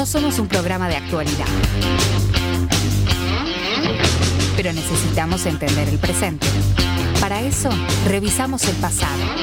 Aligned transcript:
No 0.00 0.06
somos 0.06 0.38
un 0.38 0.48
programa 0.48 0.88
de 0.88 0.96
actualidad. 0.96 1.44
Pero 4.56 4.72
necesitamos 4.72 5.44
entender 5.44 5.90
el 5.90 5.98
presente. 5.98 6.46
Para 7.20 7.42
eso, 7.42 7.68
revisamos 8.06 8.64
el 8.64 8.76
pasado. 8.76 9.18
Noticias 9.18 9.36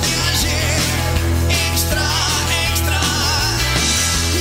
de 0.00 0.14
ayer, 0.30 0.80
extra, 1.74 2.08
extra. 2.70 3.00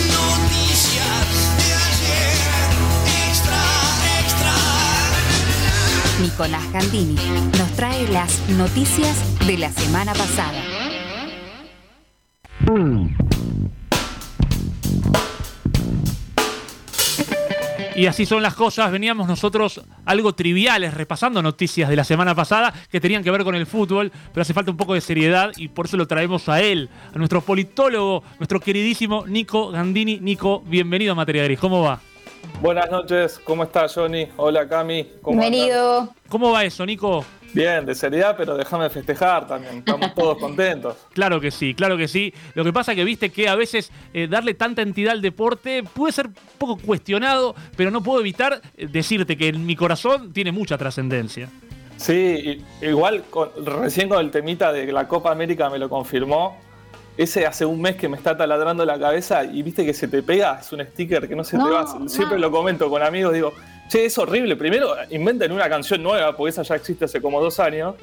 Noticias 0.08 1.28
de 1.58 1.68
ayer, 1.84 2.38
extra, 3.30 3.60
extra. 4.24 4.56
Nicolás 6.22 6.64
Gandini 6.72 7.18
nos 7.58 7.70
trae 7.76 8.08
las 8.08 8.40
noticias 8.48 9.18
de 9.46 9.58
la 9.58 9.74
semana 9.74 10.14
pasada. 10.14 10.73
Y 17.96 18.08
así 18.08 18.26
son 18.26 18.42
las 18.42 18.56
cosas. 18.56 18.92
Veníamos 18.92 19.28
nosotros 19.28 19.82
algo 20.06 20.34
triviales, 20.34 20.94
repasando 20.94 21.42
noticias 21.42 21.90
de 21.90 21.96
la 21.96 22.04
semana 22.04 22.34
pasada 22.34 22.74
que 22.92 23.00
tenían 23.00 23.24
que 23.24 23.30
ver 23.30 23.44
con 23.44 23.56
el 23.56 23.68
fútbol, 23.68 24.12
pero 24.34 24.42
hace 24.42 24.54
falta 24.54 24.72
un 24.72 24.78
poco 24.78 24.96
de 24.96 25.02
seriedad 25.02 25.52
y 25.58 25.68
por 25.68 25.86
eso 25.86 25.98
lo 25.98 26.08
traemos 26.08 26.50
a 26.50 26.62
él, 26.62 26.90
a 27.14 27.18
nuestro 27.18 27.42
politólogo, 27.42 28.24
nuestro 28.40 28.60
queridísimo 28.60 29.26
Nico 29.28 29.70
Gandini. 29.70 30.20
Nico, 30.20 30.62
bienvenido 30.62 31.12
a 31.12 31.16
Materia 31.16 31.44
Gris. 31.44 31.60
¿Cómo 31.60 31.84
va? 31.84 32.00
Buenas 32.62 32.90
noches, 32.90 33.40
¿cómo 33.44 33.64
estás 33.64 33.94
Johnny? 33.94 34.28
Hola 34.38 34.68
Cami. 34.68 35.08
¿cómo 35.22 35.40
andas? 35.40 35.52
Bienvenido. 35.52 36.10
¿Cómo 36.30 36.52
va 36.52 36.66
eso, 36.66 36.86
Nico? 36.86 37.24
Bien, 37.54 37.86
de 37.86 37.94
seriedad, 37.94 38.36
pero 38.36 38.58
déjame 38.58 38.90
festejar 38.90 39.48
también. 39.48 39.78
Estamos 39.78 40.14
todos 40.16 40.38
contentos. 40.40 40.98
Claro 41.14 41.40
que 41.40 41.52
sí, 41.52 41.74
claro 41.76 41.98
que 41.98 42.08
sí. 42.08 42.34
Lo 42.56 42.64
que 42.64 42.74
pasa 42.74 42.96
que 42.96 43.04
viste 43.04 43.30
que 43.30 43.48
a 43.48 43.56
veces 43.56 43.92
eh, 44.14 44.28
darle 44.28 44.56
tanta 44.56 44.82
entidad 44.82 45.12
al 45.14 45.22
deporte 45.22 45.84
puede 45.84 46.12
ser 46.14 46.28
un 46.28 46.36
poco 46.58 46.78
cuestionado, 46.78 47.56
pero 47.76 47.92
no 47.92 48.02
puedo 48.02 48.20
evitar 48.20 48.62
eh, 48.76 48.88
decirte 48.88 49.38
que 49.38 49.50
en 49.50 49.66
mi 49.66 49.76
corazón 49.76 50.34
tiene 50.34 50.52
mucha 50.52 50.78
trascendencia. 50.78 51.50
Sí, 51.98 52.62
igual 52.82 53.24
con- 53.30 53.52
recién 53.66 54.10
con 54.10 54.20
el 54.20 54.32
temita 54.32 54.74
de 54.74 54.92
la 54.92 55.08
Copa 55.08 55.32
América 55.32 55.70
me 55.70 55.78
lo 55.78 55.90
confirmó. 55.90 56.58
Ese 57.16 57.46
hace 57.46 57.66
un 57.66 57.80
mes 57.80 57.96
que 57.96 58.10
me 58.10 58.18
está 58.18 58.36
taladrando 58.36 58.86
la 58.86 58.98
cabeza 58.98 59.44
y 59.44 59.62
viste 59.62 59.86
que 59.86 59.94
se 59.94 60.08
te 60.08 60.24
pega, 60.24 60.60
es 60.60 60.72
un 60.74 60.84
sticker 60.84 61.28
que 61.28 61.36
no 61.36 61.44
se 61.44 61.58
te 61.58 61.64
va. 61.64 61.86
Siempre 62.08 62.38
no. 62.38 62.48
lo 62.48 62.52
comento 62.52 62.90
con 62.90 63.04
amigos, 63.04 63.34
digo, 63.34 63.54
che, 63.90 64.06
es 64.06 64.18
horrible. 64.18 64.56
Primero 64.56 64.96
inventen 65.12 65.52
una 65.52 65.70
canción 65.70 66.02
nueva, 66.02 66.36
porque 66.36 66.50
esa 66.50 66.64
ya 66.64 66.76
existe 66.76 67.06
hace 67.06 67.22
como 67.22 67.40
dos 67.40 67.60
años, 67.60 67.96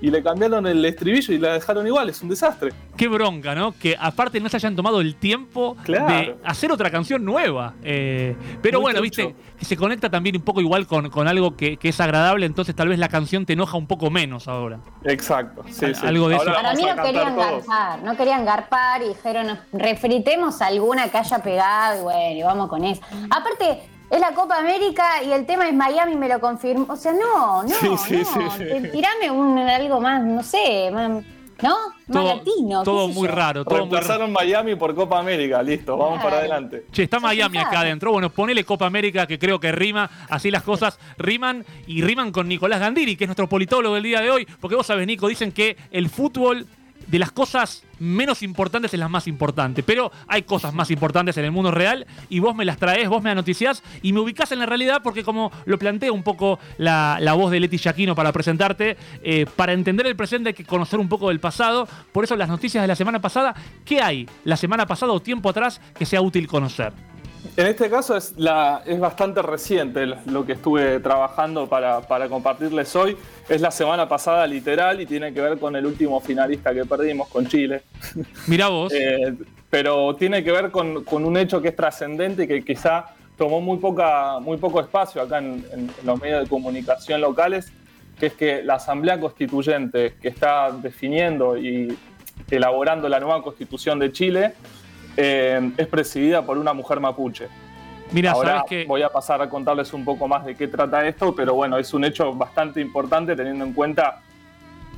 y 0.00 0.10
le 0.10 0.22
cambiaron 0.22 0.66
el 0.66 0.84
estribillo 0.84 1.34
y 1.34 1.38
la 1.38 1.54
dejaron 1.54 1.86
igual, 1.86 2.08
es 2.08 2.22
un 2.22 2.28
desastre. 2.28 2.72
Qué 2.96 3.08
bronca, 3.08 3.54
¿no? 3.54 3.72
Que 3.72 3.96
aparte 3.98 4.40
no 4.40 4.48
se 4.48 4.56
hayan 4.56 4.74
tomado 4.76 5.00
el 5.00 5.16
tiempo 5.16 5.76
Claro. 5.84 6.06
de 6.06 6.36
hacer 6.44 6.70
otra 6.72 6.90
canción 6.90 7.24
nueva. 7.24 7.74
Eh, 7.82 8.36
pero 8.62 8.78
Muy 8.80 8.92
bueno, 8.92 9.00
trucho. 9.00 9.28
viste, 9.28 9.36
que 9.58 9.64
se 9.64 9.76
conecta 9.76 10.08
también 10.10 10.36
un 10.36 10.42
poco 10.42 10.60
igual 10.60 10.86
con, 10.86 11.10
con 11.10 11.28
algo 11.28 11.56
que, 11.56 11.76
que 11.76 11.88
es 11.90 12.00
agradable, 12.00 12.46
entonces 12.46 12.74
tal 12.74 12.88
vez 12.88 12.98
la 12.98 13.08
canción 13.08 13.46
te 13.46 13.52
enoja 13.54 13.76
un 13.76 13.86
poco 13.86 14.10
menos 14.10 14.48
ahora. 14.48 14.80
Exacto, 15.04 15.64
sí, 15.68 15.86
sí. 15.94 16.06
algo 16.06 16.28
de 16.28 16.36
Ahora 16.36 16.50
eso. 16.52 16.62
Para 16.62 16.74
mí 16.74 16.82
no 16.84 17.02
querían 17.02 17.34
todos. 17.36 17.46
garpar, 17.66 18.02
no 18.02 18.16
querían 18.16 18.44
garpar 18.44 19.02
y 19.02 19.08
dijeron, 19.08 19.58
refritemos 19.72 20.60
alguna 20.62 21.08
que 21.08 21.18
haya 21.18 21.38
pegado 21.38 22.00
y 22.00 22.02
bueno, 22.02 22.38
y 22.38 22.42
vamos 22.42 22.68
con 22.68 22.84
eso. 22.84 23.00
Aparte, 23.30 23.80
es 24.10 24.20
la 24.20 24.32
Copa 24.34 24.58
América 24.58 25.22
y 25.22 25.32
el 25.32 25.44
tema 25.46 25.68
es 25.68 25.74
Miami, 25.74 26.16
me 26.16 26.28
lo 26.28 26.40
confirmó. 26.40 26.86
O 26.88 26.96
sea, 26.96 27.12
no, 27.12 27.62
no, 27.62 27.68
Sí, 27.68 27.88
sí, 27.98 28.22
no. 28.36 28.50
sí, 28.56 28.64
Tirame 28.92 29.30
un, 29.30 29.58
algo 29.58 30.00
más, 30.00 30.22
no 30.22 30.42
sé, 30.42 30.90
más- 30.92 31.22
¿no? 31.60 31.74
Más 32.06 32.22
Todo, 32.24 32.36
latino. 32.36 32.82
todo 32.84 33.08
muy 33.08 33.28
yo. 33.28 33.34
raro, 33.34 33.64
todo 33.64 33.74
muy 33.74 33.78
raro. 33.80 33.90
Reemplazaron 33.90 34.32
Miami 34.32 34.76
por 34.76 34.94
Copa 34.94 35.18
América, 35.18 35.60
listo, 35.62 35.96
vamos 35.96 36.22
para 36.22 36.38
adelante. 36.38 36.86
Che, 36.92 37.02
está 37.02 37.18
Miami 37.20 37.58
acá 37.58 37.80
adentro. 37.80 38.12
Bueno, 38.12 38.30
ponele 38.30 38.64
Copa 38.64 38.86
América, 38.86 39.26
que 39.26 39.38
creo 39.40 39.58
que 39.58 39.72
rima. 39.72 40.08
Así 40.30 40.50
las 40.52 40.62
cosas 40.62 40.98
riman 41.18 41.66
y 41.88 42.00
riman 42.02 42.30
con 42.30 42.46
Nicolás 42.48 42.78
Gandini, 42.80 43.16
que 43.16 43.24
es 43.24 43.28
nuestro 43.28 43.48
politólogo 43.48 43.96
del 43.96 44.04
día 44.04 44.20
de 44.20 44.30
hoy. 44.30 44.46
Porque 44.60 44.76
vos 44.76 44.86
sabés, 44.86 45.06
Nico, 45.06 45.26
dicen 45.26 45.50
que 45.52 45.76
el 45.90 46.08
fútbol 46.08 46.64
de 47.08 47.18
las 47.18 47.32
cosas 47.32 47.82
menos 47.98 48.42
importantes 48.42 48.92
es 48.94 49.00
las 49.00 49.10
más 49.10 49.26
importantes. 49.26 49.84
Pero 49.84 50.12
hay 50.26 50.42
cosas 50.42 50.72
más 50.72 50.90
importantes 50.90 51.36
en 51.36 51.44
el 51.44 51.50
mundo 51.50 51.70
real 51.70 52.06
y 52.28 52.38
vos 52.38 52.54
me 52.54 52.64
las 52.64 52.78
traes, 52.78 53.08
vos 53.08 53.22
me 53.22 53.34
noticias 53.34 53.82
y 54.02 54.12
me 54.12 54.20
ubicás 54.20 54.52
en 54.52 54.60
la 54.60 54.66
realidad 54.66 55.00
porque 55.02 55.24
como 55.24 55.50
lo 55.64 55.78
plantea 55.78 56.12
un 56.12 56.22
poco 56.22 56.58
la, 56.76 57.18
la 57.20 57.34
voz 57.34 57.50
de 57.50 57.60
Leti 57.60 57.78
Yaquino 57.78 58.14
para 58.14 58.32
presentarte, 58.32 58.96
eh, 59.22 59.46
para 59.56 59.72
entender 59.72 60.06
el 60.06 60.16
presente 60.16 60.50
hay 60.50 60.54
que 60.54 60.64
conocer 60.64 60.98
un 60.98 61.08
poco 61.08 61.28
del 61.28 61.40
pasado. 61.40 61.88
Por 62.12 62.24
eso 62.24 62.36
las 62.36 62.48
noticias 62.48 62.82
de 62.82 62.88
la 62.88 62.96
semana 62.96 63.20
pasada, 63.20 63.54
¿qué 63.84 64.00
hay 64.00 64.28
la 64.44 64.56
semana 64.56 64.86
pasada 64.86 65.12
o 65.12 65.20
tiempo 65.20 65.48
atrás 65.48 65.80
que 65.98 66.06
sea 66.06 66.20
útil 66.20 66.46
conocer? 66.46 66.92
En 67.56 67.66
este 67.66 67.90
caso 67.90 68.16
es, 68.16 68.34
la, 68.36 68.82
es 68.86 69.00
bastante 69.00 69.42
reciente 69.42 70.06
lo 70.06 70.46
que 70.46 70.52
estuve 70.52 71.00
trabajando 71.00 71.68
para, 71.68 72.00
para 72.02 72.28
compartirles 72.28 72.94
hoy. 72.94 73.16
Es 73.48 73.60
la 73.60 73.70
semana 73.70 74.08
pasada 74.08 74.46
literal 74.46 75.00
y 75.00 75.06
tiene 75.06 75.32
que 75.34 75.40
ver 75.40 75.58
con 75.58 75.74
el 75.74 75.84
último 75.84 76.20
finalista 76.20 76.72
que 76.72 76.84
perdimos 76.84 77.28
con 77.28 77.46
Chile. 77.48 77.82
Mirá 78.46 78.68
vos. 78.68 78.92
Eh, 78.94 79.34
pero 79.70 80.14
tiene 80.16 80.44
que 80.44 80.52
ver 80.52 80.70
con, 80.70 81.02
con 81.04 81.24
un 81.24 81.36
hecho 81.36 81.60
que 81.60 81.68
es 81.68 81.76
trascendente 81.76 82.44
y 82.44 82.46
que 82.46 82.64
quizá 82.64 83.06
tomó 83.36 83.60
muy, 83.60 83.78
poca, 83.78 84.38
muy 84.40 84.56
poco 84.56 84.80
espacio 84.80 85.20
acá 85.20 85.38
en, 85.38 85.64
en- 85.72 85.90
en 86.00 86.06
los 86.06 86.20
medios 86.20 86.42
de 86.44 86.48
comunicación 86.48 87.20
locales, 87.20 87.72
que 88.18 88.26
es 88.26 88.32
que 88.34 88.62
la 88.62 88.74
Asamblea 88.74 89.18
Constituyente 89.20 90.14
que 90.20 90.28
está 90.28 90.70
definiendo 90.72 91.56
y 91.58 91.96
elaborando 92.50 93.08
la 93.08 93.20
nueva 93.20 93.42
constitución 93.42 93.98
de 93.98 94.12
Chile 94.12 94.54
eh, 95.20 95.72
es 95.76 95.86
presidida 95.88 96.42
por 96.42 96.56
una 96.58 96.72
mujer 96.72 97.00
mapuche. 97.00 97.48
Mira, 98.12 98.30
Ahora 98.30 98.48
sabes 98.50 98.62
que. 98.68 98.84
voy 98.86 99.02
a 99.02 99.08
pasar 99.08 99.42
a 99.42 99.48
contarles 99.50 99.92
un 99.92 100.04
poco 100.04 100.28
más 100.28 100.44
de 100.46 100.54
qué 100.54 100.68
trata 100.68 101.06
esto, 101.06 101.34
pero 101.34 101.54
bueno, 101.54 101.76
es 101.76 101.92
un 101.92 102.04
hecho 102.04 102.32
bastante 102.32 102.80
importante 102.80 103.34
teniendo 103.34 103.64
en 103.64 103.72
cuenta 103.72 104.20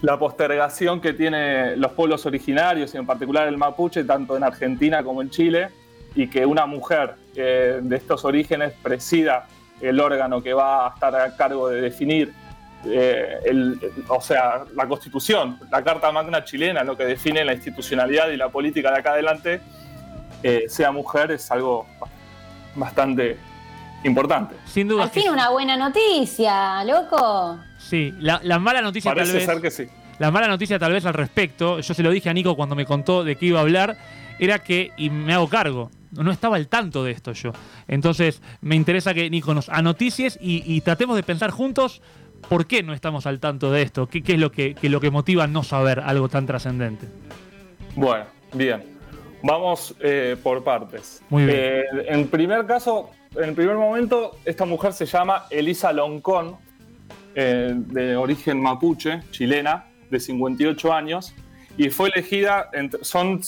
la 0.03 0.19
postergación 0.19 1.01
que 1.01 1.13
tienen 1.15 1.81
los 1.81 1.93
pueblos 1.93 2.25
originarios 2.27 2.95
y 2.95 2.99
en 2.99 3.07
particular 3.07 3.49
el 3.49 3.57
mapuche, 3.57 4.05
tanto 4.05 4.37
en 4.37 4.45
Argentina 4.45 5.03
como 5.03 5.23
en 5.23 5.31
Chile, 5.31 5.69
y 6.15 6.29
que 6.29 6.45
una 6.45 6.67
mujer 6.67 7.15
eh, 7.35 7.81
de 7.83 7.97
estos 7.97 8.25
orígenes 8.25 8.73
presida 8.83 9.47
el 9.81 9.99
órgano 10.01 10.43
que 10.43 10.53
va 10.53 10.87
a 10.87 10.91
estar 10.95 11.15
a 11.17 11.35
cargo 11.37 11.69
de 11.69 11.81
definir, 11.81 12.33
eh, 12.87 13.39
el- 13.45 13.79
el- 13.83 14.05
o 14.09 14.21
sea, 14.21 14.65
la 14.75 14.87
constitución, 14.87 15.59
la 15.71 15.83
Carta 15.83 16.11
Magna 16.13 16.45
chilena, 16.45 16.83
lo 16.85 16.97
que 16.97 17.05
define 17.05 17.45
la 17.45 17.55
institucionalidad 17.55 18.29
y 18.31 18.37
la 18.37 18.49
política 18.51 18.91
de 18.93 18.99
acá 18.99 19.13
adelante, 19.13 19.61
eh, 20.43 20.65
sea 20.69 20.93
mujer 20.93 21.31
es 21.33 21.51
algo 21.51 21.87
bastante 22.75 23.37
importante. 24.05 24.57
Sin 24.65 24.89
duda. 24.89 25.05
Al 25.05 25.11
fin 25.11 25.25
sí. 25.25 25.29
una 25.29 25.51
buena 25.51 25.77
noticia, 25.77 26.83
loco. 26.85 27.59
Sí, 27.79 28.15
la, 28.19 28.41
la 28.43 28.59
mala 28.59 28.81
noticia 28.83 29.11
tal 29.11 29.19
Parece 29.19 29.35
vez. 29.37 29.47
ser 29.47 29.61
que 29.61 29.71
sí. 29.71 29.87
La 30.19 30.31
mala 30.31 30.49
noticia 30.49 30.79
tal 30.79 30.93
vez 30.93 31.07
al 31.07 31.15
respecto, 31.15 31.81
yo 31.81 31.95
se 31.95 32.03
lo 32.03 32.11
dije 32.11 32.29
a 32.29 32.33
Nico 32.35 32.55
cuando 32.55 32.75
me 32.75 32.85
contó 32.85 33.25
de 33.25 33.37
qué 33.37 33.47
iba 33.47 33.59
a 33.59 33.63
hablar, 33.63 33.97
era 34.39 34.59
que, 34.59 34.93
y 34.99 35.09
me 35.09 35.33
hago 35.33 35.49
cargo, 35.49 35.91
no 36.13 36.31
estaba 36.31 36.57
al 36.57 36.69
tanto 36.69 37.05
de 37.05 37.13
esto 37.13 37.33
yo. 37.33 37.53
Entonces, 37.89 38.43
me 38.61 38.77
interesa 38.77 39.15
que 39.15 39.31
Nico 39.31 39.55
nos 39.55 39.69
anoticies 39.71 40.39
y, 40.41 40.63
y 40.67 40.83
tratemos 40.83 41.17
de 41.17 41.23
pensar 41.23 41.51
juntos 41.51 42.03
por 42.49 42.67
qué 42.67 42.83
no 42.83 42.93
estamos 42.93 43.27
al 43.27 43.41
tanto 43.41 43.71
de 43.71 43.81
esto, 43.83 44.09
qué, 44.09 44.23
qué 44.23 44.35
es 44.35 44.39
lo 44.39 44.53
que, 44.53 44.75
que 44.75 44.89
lo 44.91 45.01
que 45.01 45.11
motiva 45.11 45.47
no 45.47 45.63
saber 45.63 46.01
algo 46.01 46.29
tan 46.29 46.47
trascendente. 46.47 47.07
Bueno, 47.97 48.25
bien. 48.53 48.90
Vamos 49.43 49.95
eh, 50.01 50.37
por 50.43 50.63
partes. 50.63 51.23
Muy 51.29 51.45
bien. 51.45 51.57
Eh, 51.59 51.85
en 52.09 52.29
primer 52.29 52.67
caso, 52.67 53.11
en 53.37 53.55
primer 53.55 53.77
momento, 53.77 54.37
esta 54.45 54.65
mujer 54.65 54.93
se 54.93 55.07
llama 55.07 55.47
Elisa 55.51 55.93
Loncón, 55.93 56.57
eh, 57.35 57.73
de 57.75 58.17
origen 58.17 58.61
mapuche, 58.61 59.21
chilena, 59.31 59.87
de 60.11 60.19
58 60.21 60.93
años, 60.93 61.35
y 61.77 61.89
fue 61.89 62.11
elegida, 62.11 62.69
son, 63.01 63.41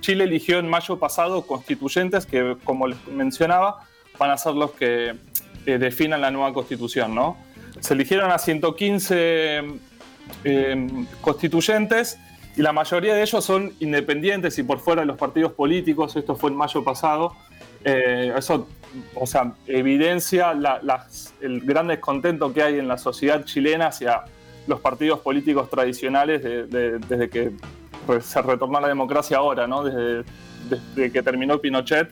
Chile 0.00 0.24
eligió 0.24 0.58
en 0.58 0.68
mayo 0.68 0.98
pasado 0.98 1.46
constituyentes 1.46 2.26
que, 2.26 2.56
como 2.64 2.88
les 2.88 3.06
mencionaba, 3.06 3.84
van 4.18 4.30
a 4.30 4.38
ser 4.38 4.54
los 4.54 4.72
que 4.72 5.14
definan 5.64 6.22
la 6.22 6.30
nueva 6.30 6.52
constitución, 6.52 7.14
¿no? 7.14 7.36
Se 7.80 7.94
eligieron 7.94 8.32
a 8.32 8.38
115 8.38 9.62
eh, 10.44 10.88
constituyentes 11.20 12.18
y 12.58 12.62
la 12.62 12.72
mayoría 12.72 13.14
de 13.14 13.22
ellos 13.22 13.44
son 13.44 13.72
independientes 13.80 14.58
y 14.58 14.64
por 14.64 14.80
fuera 14.80 15.02
de 15.02 15.06
los 15.06 15.16
partidos 15.16 15.52
políticos. 15.52 16.16
Esto 16.16 16.34
fue 16.34 16.50
en 16.50 16.56
mayo 16.56 16.82
pasado. 16.82 17.32
Eh, 17.84 18.32
eso, 18.36 18.66
o 19.14 19.26
sea, 19.26 19.52
evidencia 19.68 20.52
la- 20.54 21.06
el 21.40 21.60
gran 21.60 21.86
descontento 21.86 22.52
que 22.52 22.62
hay 22.64 22.78
en 22.78 22.88
la 22.88 22.98
sociedad 22.98 23.44
chilena 23.44 23.86
hacia 23.86 24.22
los 24.66 24.80
partidos 24.80 25.20
políticos 25.20 25.70
tradicionales 25.70 26.42
de- 26.42 26.66
de- 26.66 26.98
desde 26.98 27.30
que 27.30 27.52
se 28.20 28.42
retornó 28.42 28.80
la 28.80 28.88
democracia 28.88 29.36
ahora, 29.36 29.66
¿no? 29.68 29.84
Desde, 29.84 30.24
desde 30.68 31.12
que 31.12 31.22
terminó 31.22 31.58
Pinochet 31.60 32.10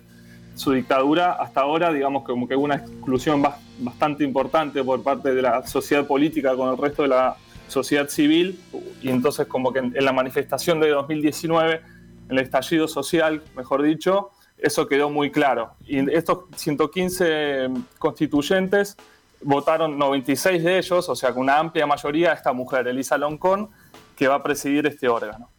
su 0.54 0.72
dictadura 0.72 1.32
hasta 1.32 1.62
ahora, 1.62 1.92
digamos 1.92 2.22
como 2.24 2.46
que 2.46 2.54
hubo 2.54 2.64
una 2.64 2.76
exclusión 2.76 3.42
bas- 3.42 3.56
bastante 3.80 4.22
importante 4.24 4.82
por 4.84 5.02
parte 5.02 5.34
de 5.34 5.42
la 5.42 5.66
sociedad 5.66 6.06
política 6.06 6.54
con 6.54 6.70
el 6.70 6.78
resto 6.78 7.02
de 7.02 7.08
la 7.08 7.36
sociedad 7.68 8.08
civil 8.08 8.60
y 9.02 9.08
entonces 9.10 9.46
como 9.46 9.72
que 9.72 9.80
en, 9.80 9.92
la 10.04 10.12
manifestación 10.12 10.80
de 10.80 10.90
2019 10.90 11.80
en 12.28 12.38
el 12.38 12.38
estallido 12.44 12.88
social, 12.88 13.42
mejor 13.56 13.82
dicho, 13.82 14.30
eso 14.58 14.86
quedó 14.88 15.10
muy 15.10 15.30
claro. 15.30 15.72
Y 15.86 16.10
estos 16.12 16.44
115 16.56 17.68
constituyentes 17.98 18.96
votaron 19.42 19.98
96 19.98 20.64
de 20.64 20.78
ellos, 20.78 21.08
o 21.08 21.14
sea, 21.14 21.32
con 21.32 21.42
una 21.42 21.58
amplia 21.58 21.86
mayoría, 21.86 22.32
esta 22.32 22.52
mujer, 22.52 22.88
Elisa 22.88 23.18
Loncón, 23.18 23.68
que 24.16 24.28
va 24.28 24.36
a 24.36 24.42
presidir 24.42 24.86
este 24.86 25.08
órgano. 25.08 25.50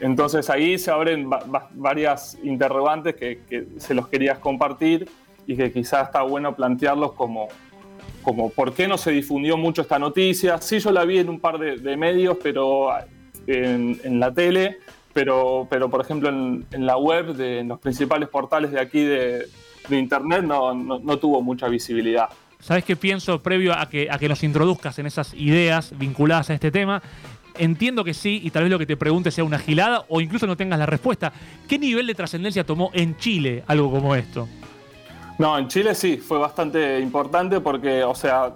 Entonces 0.00 0.48
ahí 0.48 0.78
se 0.78 0.90
abren 0.90 1.30
va- 1.30 1.44
va- 1.44 1.68
varias 1.72 2.38
interrogantes 2.42 3.14
que, 3.16 3.42
que 3.48 3.66
se 3.76 3.92
los 3.92 4.08
querías 4.08 4.38
compartir 4.38 5.10
y 5.46 5.54
que 5.56 5.70
quizás 5.70 6.06
está 6.06 6.22
bueno 6.22 6.56
plantearlos 6.56 7.12
como, 7.12 7.48
como 8.30 8.50
por 8.50 8.72
qué 8.72 8.86
no 8.86 8.96
se 8.96 9.10
difundió 9.10 9.56
mucho 9.56 9.82
esta 9.82 9.98
noticia. 9.98 10.60
Sí, 10.60 10.78
yo 10.78 10.92
la 10.92 11.04
vi 11.04 11.18
en 11.18 11.28
un 11.28 11.40
par 11.40 11.58
de, 11.58 11.96
medios, 11.96 12.36
pero 12.40 12.90
en, 13.48 14.00
en 14.04 14.20
la 14.20 14.32
tele, 14.32 14.78
pero, 15.12 15.66
pero 15.68 15.90
por 15.90 16.00
ejemplo 16.00 16.28
en, 16.28 16.64
la 16.86 16.96
web, 16.96 17.34
de, 17.34 17.58
en 17.58 17.68
los 17.68 17.80
principales 17.80 18.28
portales 18.28 18.70
de 18.70 18.78
aquí 18.80 19.02
de, 19.02 19.46
internet, 19.90 20.44
no, 20.44 20.72
no- 20.72 21.00
no 21.00 21.16
tuvo 21.18 21.42
mucha 21.42 21.66
visibilidad. 21.66 22.28
¿Sabes 22.60 22.84
qué 22.84 22.94
pienso 22.94 23.42
previo 23.42 23.72
a 23.72 23.88
que, 23.88 24.08
a 24.08 24.16
que 24.18 24.28
nos 24.28 24.44
introduzcas 24.44 24.96
en 25.00 25.06
esas 25.06 25.34
ideas 25.34 25.92
vinculadas 25.98 26.50
a 26.50 26.54
este 26.54 26.70
tema? 26.70 27.02
Entiendo 27.58 28.04
que 28.04 28.14
sí, 28.14 28.40
y 28.44 28.50
tal 28.50 28.62
vez 28.62 28.70
lo 28.70 28.78
que 28.78 28.86
te 28.86 28.96
pregunte 28.96 29.32
sea 29.32 29.42
una 29.42 29.58
gilada 29.58 30.04
o 30.08 30.20
incluso 30.20 30.46
no 30.46 30.56
tengas 30.56 30.78
la 30.78 30.86
respuesta. 30.86 31.32
¿Qué 31.68 31.80
nivel 31.80 32.06
de 32.06 32.14
trascendencia 32.14 32.62
tomó 32.64 32.92
en 32.94 33.16
Chile 33.16 33.64
algo 33.66 33.90
como 33.90 34.14
esto? 34.14 34.46
No, 35.40 35.56
en 35.58 35.68
Chile 35.68 35.94
sí, 35.94 36.18
fue 36.18 36.36
bastante 36.38 37.00
importante 37.00 37.60
porque, 37.60 38.04
o 38.04 38.14
sea, 38.14 38.52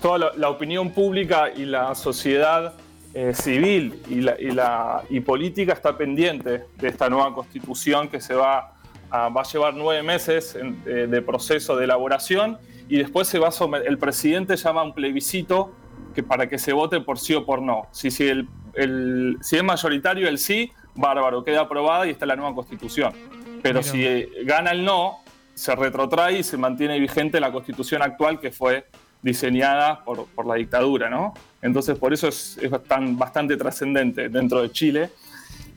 toda 0.00 0.18
la, 0.18 0.32
la 0.36 0.48
opinión 0.50 0.90
pública 0.90 1.50
y 1.54 1.64
la 1.64 1.96
sociedad 1.96 2.74
eh, 3.12 3.34
civil 3.34 4.00
y, 4.08 4.20
la, 4.20 4.40
y, 4.40 4.52
la- 4.52 5.02
y 5.10 5.18
política 5.18 5.72
está 5.72 5.96
pendiente 5.98 6.64
de 6.78 6.88
esta 6.88 7.10
nueva 7.10 7.34
constitución 7.34 8.08
que 8.08 8.20
se 8.20 8.34
va 8.34 8.72
a, 9.10 9.28
va 9.30 9.40
a 9.40 9.44
llevar 9.44 9.74
nueve 9.74 10.02
meses 10.04 10.54
en- 10.54 10.80
eh, 10.86 11.08
de 11.10 11.22
proceso 11.22 11.74
de 11.76 11.84
elaboración 11.86 12.56
y 12.88 12.98
después 12.98 13.26
se 13.26 13.40
va 13.40 13.48
a 13.48 13.52
someter, 13.52 13.88
el 13.88 13.98
presidente 13.98 14.56
llama 14.56 14.82
a 14.82 14.84
un 14.84 14.94
plebiscito 14.94 15.72
que 16.14 16.22
para 16.22 16.48
que 16.48 16.56
se 16.58 16.72
vote 16.72 17.00
por 17.00 17.18
sí 17.18 17.34
o 17.34 17.44
por 17.44 17.60
no. 17.62 17.88
Si, 17.90 18.12
si, 18.12 18.28
el, 18.28 18.46
el- 18.74 19.38
si 19.40 19.56
es 19.56 19.64
mayoritario 19.64 20.28
el 20.28 20.38
sí, 20.38 20.70
bárbaro, 20.94 21.42
queda 21.42 21.62
aprobada 21.62 22.06
y 22.06 22.10
está 22.10 22.26
la 22.26 22.36
nueva 22.36 22.54
constitución. 22.54 23.12
Pero 23.60 23.80
Mira. 23.80 23.92
si 23.92 24.26
gana 24.44 24.70
el 24.70 24.84
no, 24.84 25.18
se 25.54 25.74
retrotrae 25.76 26.38
y 26.38 26.42
se 26.42 26.56
mantiene 26.56 26.98
vigente 26.98 27.40
la 27.40 27.52
constitución 27.52 28.02
actual 28.02 28.40
que 28.40 28.50
fue 28.50 28.86
diseñada 29.22 30.02
por, 30.04 30.26
por 30.26 30.46
la 30.46 30.54
dictadura, 30.56 31.08
¿no? 31.08 31.34
Entonces, 31.60 31.96
por 31.98 32.12
eso 32.12 32.26
es, 32.28 32.58
es 32.60 32.70
tan- 32.84 33.16
bastante 33.18 33.56
trascendente 33.56 34.28
dentro 34.28 34.62
de 34.62 34.70
Chile. 34.72 35.10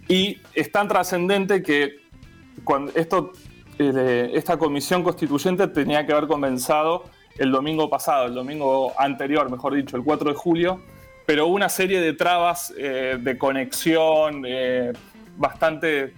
Y 0.07 0.39
es 0.53 0.71
tan 0.71 0.87
trascendente 0.87 1.61
que 1.61 1.97
cuando 2.63 2.91
esto, 2.95 3.33
eh, 3.77 4.31
esta 4.33 4.57
comisión 4.57 5.03
constituyente 5.03 5.67
tenía 5.67 6.05
que 6.05 6.13
haber 6.13 6.27
comenzado 6.27 7.03
el 7.37 7.51
domingo 7.51 7.89
pasado, 7.89 8.25
el 8.27 8.33
domingo 8.33 8.93
anterior, 8.97 9.51
mejor 9.51 9.75
dicho, 9.75 9.97
el 9.97 10.03
4 10.03 10.29
de 10.31 10.35
julio, 10.35 10.81
pero 11.25 11.47
una 11.47 11.69
serie 11.69 11.99
de 12.01 12.13
trabas 12.13 12.73
eh, 12.77 13.17
de 13.19 13.37
conexión 13.37 14.43
eh, 14.47 14.93
bastante 15.37 16.13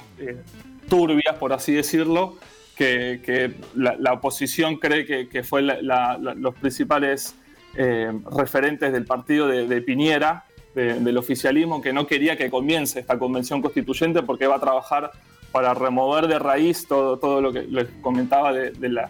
turbias, 0.87 1.35
por 1.37 1.51
así 1.53 1.73
decirlo, 1.73 2.37
que, 2.77 3.21
que 3.25 3.55
la, 3.75 3.95
la 3.97 4.13
oposición 4.13 4.77
cree 4.77 5.05
que, 5.05 5.27
que 5.27 5.43
fue 5.43 5.61
la- 5.61 5.81
la- 5.81 6.17
los 6.35 6.53
principales 6.55 7.35
eh, 7.75 8.11
referentes 8.35 8.91
del 8.93 9.05
partido 9.05 9.47
de, 9.47 9.67
de 9.67 9.81
Piñera, 9.81 10.45
de- 10.75 10.99
del 10.99 11.17
oficialismo, 11.17 11.81
que 11.81 11.91
no 11.91 12.05
quería 12.05 12.37
que 12.37 12.49
comience 12.49 12.99
esta 12.99 13.17
convención 13.17 13.61
constituyente 13.61 14.21
porque 14.23 14.45
va 14.47 14.55
a 14.55 14.59
trabajar 14.59 15.11
para 15.51 15.73
remover 15.73 16.27
de 16.27 16.37
raíz 16.39 16.87
todo, 16.87 17.17
todo 17.17 17.41
lo 17.41 17.51
que 17.51 17.63
les 17.63 17.87
comentaba 18.01 18.53
de, 18.53 18.71
de 18.71 18.89
la- 18.89 19.09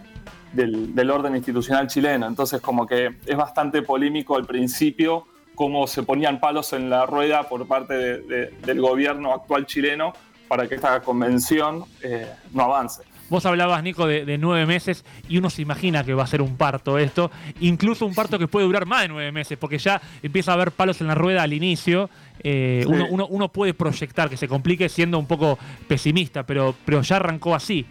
del, 0.52 0.94
del 0.94 1.10
orden 1.10 1.36
institucional 1.36 1.88
chileno. 1.88 2.26
Entonces, 2.26 2.60
como 2.62 2.86
que 2.86 3.16
es 3.26 3.36
bastante 3.36 3.82
polémico 3.82 4.34
al 4.36 4.46
principio 4.46 5.26
cómo 5.54 5.86
se 5.86 6.02
ponían 6.04 6.40
palos 6.40 6.72
en 6.72 6.88
la 6.88 7.04
rueda 7.04 7.42
por 7.48 7.66
parte 7.66 7.94
de- 7.94 8.18
de- 8.22 8.46
del 8.64 8.80
gobierno 8.80 9.34
actual 9.34 9.66
chileno 9.66 10.14
para 10.46 10.66
que 10.66 10.76
esta 10.76 11.00
convención 11.02 11.84
eh, 12.02 12.26
no 12.54 12.62
avance. 12.62 13.02
Vos 13.30 13.44
hablabas, 13.44 13.82
Nico, 13.82 14.06
de, 14.06 14.24
de 14.24 14.38
nueve 14.38 14.64
meses 14.64 15.04
y 15.28 15.36
uno 15.36 15.50
se 15.50 15.60
imagina 15.62 16.02
que 16.04 16.14
va 16.14 16.24
a 16.24 16.26
ser 16.26 16.40
un 16.40 16.56
parto 16.56 16.96
esto, 16.98 17.30
incluso 17.60 18.06
un 18.06 18.14
parto 18.14 18.38
que 18.38 18.48
puede 18.48 18.64
durar 18.66 18.86
más 18.86 19.02
de 19.02 19.08
nueve 19.08 19.30
meses, 19.32 19.58
porque 19.58 19.76
ya 19.78 20.00
empieza 20.22 20.52
a 20.52 20.54
haber 20.54 20.72
palos 20.72 21.00
en 21.02 21.08
la 21.08 21.14
rueda 21.14 21.42
al 21.42 21.52
inicio. 21.52 22.08
Eh, 22.42 22.80
Sí. 22.84 22.88
uno, 22.90 23.06
uno- 23.10 23.26
uno 23.26 23.48
puede 23.48 23.74
proyectar 23.74 24.30
que 24.30 24.36
se 24.36 24.48
complique 24.48 24.88
siendo 24.88 25.18
un 25.18 25.26
poco 25.26 25.58
pesimista, 25.86 26.44
pero, 26.44 26.74
pero 26.84 27.02
ya 27.02 27.16
arrancó 27.16 27.54
así. 27.54 27.84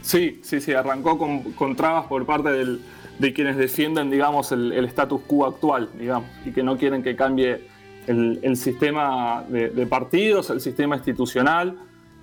Sí, 0.00 0.40
sí, 0.42 0.60
sí, 0.60 0.72
arrancó 0.72 1.18
con, 1.18 1.52
con 1.52 1.76
trabas 1.76 2.06
por 2.06 2.24
parte 2.24 2.50
del- 2.50 2.80
de 3.18 3.32
quienes 3.34 3.56
defienden, 3.56 4.10
digamos, 4.10 4.52
el, 4.52 4.72
el 4.72 4.86
status 4.86 5.20
quo 5.26 5.46
actual, 5.46 5.90
digamos, 5.98 6.28
y 6.46 6.50
que 6.52 6.62
no 6.62 6.78
quieren 6.78 7.02
que 7.02 7.14
cambie 7.14 7.60
el, 8.06 8.40
el 8.42 8.56
sistema 8.56 9.44
de, 9.48 9.68
de 9.68 9.86
partidos, 9.86 10.48
el 10.50 10.60
sistema 10.60 10.96
institucional 10.96 11.76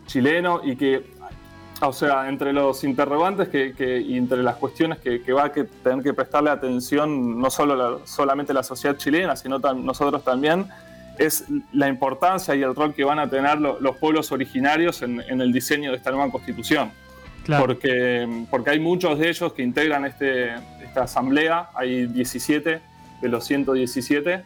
chileno, 0.08 0.62
y 0.64 0.76
que, 0.76 1.04
o 1.82 1.94
sea, 1.94 2.28
entre 2.28 2.52
los 2.52 2.84
interrogantes 2.84 3.48
que, 3.50 3.74
que- 3.74 4.00
y 4.02 4.18
entre 4.18 4.44
las 4.44 4.56
cuestiones 4.58 5.00
que, 5.00 5.22
que 5.22 5.32
va 5.32 5.46
a 5.46 5.52
que 5.52 5.64
tener 5.64 6.04
que 6.04 6.14
prestarle 6.14 6.50
atención 6.50 7.40
no 7.40 7.50
solo 7.50 7.76
la- 7.76 8.06
solamente 8.06 8.54
la 8.54 8.64
sociedad 8.64 8.98
chilena, 8.98 9.36
sino 9.36 9.60
tam- 9.62 9.84
nosotros 9.84 10.24
también, 10.24 10.66
es 11.18 11.46
la 11.74 11.88
importancia 11.88 12.56
y 12.56 12.62
el 12.64 12.74
rol 12.76 12.94
que 12.94 13.04
van 13.04 13.20
a 13.20 13.30
tener 13.30 13.60
lo- 13.60 13.80
los 13.80 13.98
pueblos 13.98 14.32
originarios 14.32 15.02
en- 15.02 15.22
en 15.22 15.42
el 15.42 15.52
diseño 15.54 15.92
de 15.92 15.98
esta 15.98 16.12
nueva 16.12 16.30
constitución 16.32 16.92
Claro. 17.46 17.66
porque, 17.66 18.46
porque 18.50 18.70
hay 18.72 18.80
muchos 18.80 19.18
de 19.20 19.30
ellos 19.30 19.54
que 19.54 19.62
integran 19.64 20.06
este, 20.06 20.54
esta 20.84 21.04
asamblea, 21.04 21.70
hay 21.76 22.08
17 22.08 22.82
de 23.22 23.28
los 23.30 23.46
117, 23.46 24.44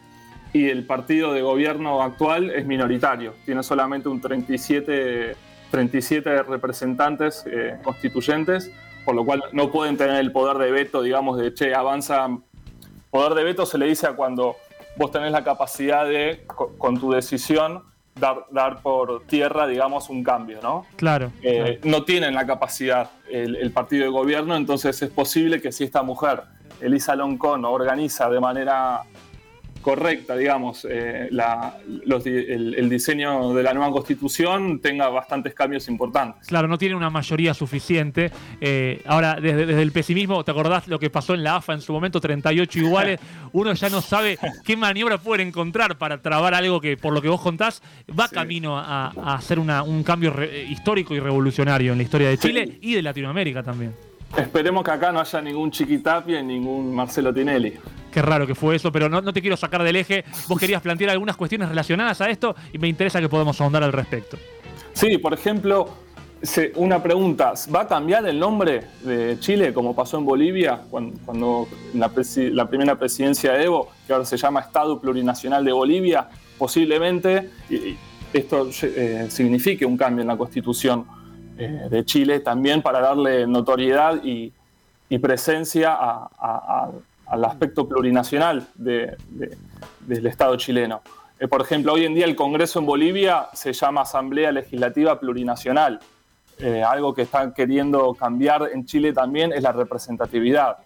y 0.52 0.68
el 0.68 0.84
partido 0.86 1.32
de 1.32 1.42
gobierno 1.42 2.00
actual 2.00 2.50
es 2.50 2.64
minoritario, 2.64 3.34
tiene 3.44 3.62
solamente 3.64 4.08
un 4.08 4.20
37, 4.20 5.34
37 5.70 6.42
representantes 6.44 7.44
eh, 7.46 7.76
constituyentes, 7.82 8.70
por 9.04 9.14
lo 9.14 9.24
cual 9.24 9.42
no 9.52 9.70
pueden 9.70 9.96
tener 9.96 10.16
el 10.16 10.32
poder 10.32 10.56
de 10.58 10.70
veto, 10.70 11.02
digamos, 11.02 11.38
de, 11.38 11.52
che, 11.54 11.74
avanza. 11.74 12.28
Poder 13.10 13.34
de 13.34 13.44
veto 13.44 13.66
se 13.66 13.78
le 13.78 13.86
dice 13.86 14.06
a 14.06 14.12
cuando 14.14 14.56
vos 14.96 15.10
tenés 15.10 15.30
la 15.32 15.44
capacidad 15.44 16.04
de, 16.06 16.44
co- 16.46 16.72
con 16.78 16.98
tu 16.98 17.10
decisión, 17.12 17.82
dar, 18.14 18.46
dar 18.50 18.80
por 18.82 19.24
tierra, 19.26 19.66
digamos, 19.66 20.08
un 20.08 20.22
cambio, 20.24 20.60
¿no? 20.62 20.86
Claro. 20.96 21.30
Eh, 21.42 21.80
no 21.84 22.04
tienen 22.04 22.34
la 22.34 22.46
capacidad 22.46 23.10
el, 23.30 23.56
el 23.56 23.72
partido 23.72 24.04
de 24.04 24.10
gobierno, 24.10 24.56
entonces 24.56 25.00
es 25.02 25.10
posible 25.10 25.60
que 25.60 25.70
si 25.72 25.84
esta 25.84 26.02
mujer, 26.02 26.42
Elisa 26.80 27.14
Loncón, 27.16 27.64
organiza 27.64 28.28
de 28.30 28.40
manera 28.40 29.02
correcta, 29.84 30.34
digamos, 30.36 30.86
eh, 30.90 31.28
la- 31.30 31.76
los 32.06 32.24
el, 32.26 32.74
el 32.74 32.88
diseño 32.88 33.52
de 33.52 33.62
la 33.62 33.74
nueva 33.74 33.92
constitución, 33.92 34.80
tenga 34.80 35.08
bastantes 35.10 35.52
cambios 35.52 35.86
importantes. 35.88 36.48
Claro, 36.48 36.66
no 36.66 36.78
tiene 36.78 36.94
una 36.94 37.10
mayoría 37.10 37.52
suficiente. 37.52 38.30
Eh, 38.60 39.02
ahora, 39.04 39.34
desde, 39.40 39.66
desde 39.66 39.82
el 39.82 39.92
pesimismo, 39.92 40.42
¿te 40.42 40.50
acordás 40.50 40.88
lo 40.88 40.98
que 40.98 41.10
pasó 41.10 41.34
en 41.34 41.44
la 41.44 41.56
AFA 41.56 41.74
en 41.74 41.82
su 41.82 41.92
momento? 41.92 42.20
38 42.20 42.78
iguales. 42.78 43.20
Uno 43.52 43.74
ya 43.74 43.90
no 43.90 44.00
sabe 44.00 44.38
qué 44.64 44.76
maniobra 44.76 45.18
pueden 45.18 45.48
encontrar 45.48 45.98
para 45.98 46.22
trabar 46.22 46.54
algo 46.54 46.80
que, 46.80 46.96
por 46.96 47.12
lo 47.12 47.20
que 47.20 47.28
vos 47.28 47.40
contás, 47.42 47.82
va 48.18 48.26
Sí. 48.28 48.34
camino 48.34 48.78
a, 48.78 49.08
a 49.08 49.34
hacer 49.34 49.58
una- 49.58 49.82
un 49.82 50.02
cambio 50.02 50.32
re- 50.32 50.64
histórico 50.64 51.14
y 51.14 51.20
revolucionario 51.20 51.92
en 51.92 51.98
la 51.98 52.04
historia 52.04 52.28
de 52.30 52.38
Chile 52.38 52.78
y 52.80 52.94
de 52.94 53.02
Latinoamérica 53.02 53.62
también. 53.62 53.94
Esperemos 54.36 54.82
que 54.82 54.90
acá 54.90 55.12
no 55.12 55.20
haya 55.20 55.40
ningún 55.40 55.70
Chiquitapia 55.70 56.40
y 56.40 56.44
ningún 56.44 56.94
Marcelo 56.94 57.32
Tinelli. 57.32 57.74
Qué 58.10 58.22
raro 58.22 58.46
que 58.46 58.54
fue 58.54 58.76
eso, 58.76 58.90
pero 58.90 59.08
no, 59.08 59.20
no 59.20 59.32
te 59.32 59.40
quiero 59.40 59.56
sacar 59.56 59.82
del 59.82 59.96
eje. 59.96 60.24
Vos 60.48 60.58
querías 60.58 60.82
plantear 60.82 61.10
algunas 61.10 61.36
cuestiones 61.36 61.68
relacionadas 61.68 62.20
a 62.20 62.30
esto 62.30 62.54
y 62.72 62.78
me 62.78 62.88
interesa 62.88 63.20
que 63.20 63.28
podamos 63.28 63.60
ahondar 63.60 63.82
al 63.82 63.92
respecto. 63.92 64.36
Sí, 64.92 65.18
por 65.18 65.34
ejemplo, 65.34 65.88
una 66.76 67.02
pregunta, 67.02 67.54
¿va 67.74 67.82
a 67.82 67.88
cambiar 67.88 68.26
el 68.26 68.38
nombre 68.38 68.82
de 69.02 69.38
Chile 69.40 69.72
como 69.72 69.94
pasó 69.94 70.18
en 70.18 70.24
Bolivia 70.24 70.82
cuando, 70.90 71.68
la, 71.94 72.10
la 72.52 72.68
primera 72.68 72.98
presidencia 72.98 73.52
de 73.52 73.64
Evo, 73.64 73.88
que 74.06 74.12
ahora 74.12 74.24
se 74.24 74.36
llama 74.36 74.60
Estado 74.60 75.00
Plurinacional 75.00 75.64
de 75.64 75.72
Bolivia? 75.72 76.28
Posiblemente 76.58 77.50
esto 78.32 78.68
eh, 78.82 79.26
signifique 79.28 79.86
un 79.86 79.96
cambio 79.96 80.22
en 80.22 80.28
la 80.28 80.36
constitución 80.36 81.06
eh, 81.58 81.86
de 81.90 82.04
Chile 82.04 82.40
también 82.40 82.82
para 82.82 83.00
darle 83.00 83.46
notoriedad 83.46 84.22
y, 84.24 84.52
y 85.08 85.18
presencia 85.18 85.92
a- 85.92 86.28
a- 86.38 86.84
a- 86.86 86.90
al 87.26 87.44
aspecto 87.44 87.88
plurinacional 87.88 88.66
de- 88.74 89.16
de- 89.30 89.56
del 90.00 90.26
Estado 90.26 90.56
chileno. 90.56 91.00
Eh, 91.38 91.48
por 91.48 91.60
ejemplo, 91.62 91.92
hoy 91.94 92.04
en 92.04 92.14
día 92.14 92.26
el 92.26 92.36
Congreso 92.36 92.78
en 92.78 92.86
Bolivia 92.86 93.46
se 93.52 93.72
llama 93.72 94.02
Asamblea 94.02 94.52
Legislativa 94.52 95.18
Plurinacional. 95.18 96.00
Eh, 96.58 96.82
algo 96.84 97.12
que 97.14 97.22
están 97.22 97.52
queriendo 97.52 98.14
cambiar 98.14 98.70
en 98.72 98.86
Chile 98.86 99.12
también 99.12 99.52
es 99.52 99.62
la 99.62 99.72
representatividad 99.72 100.78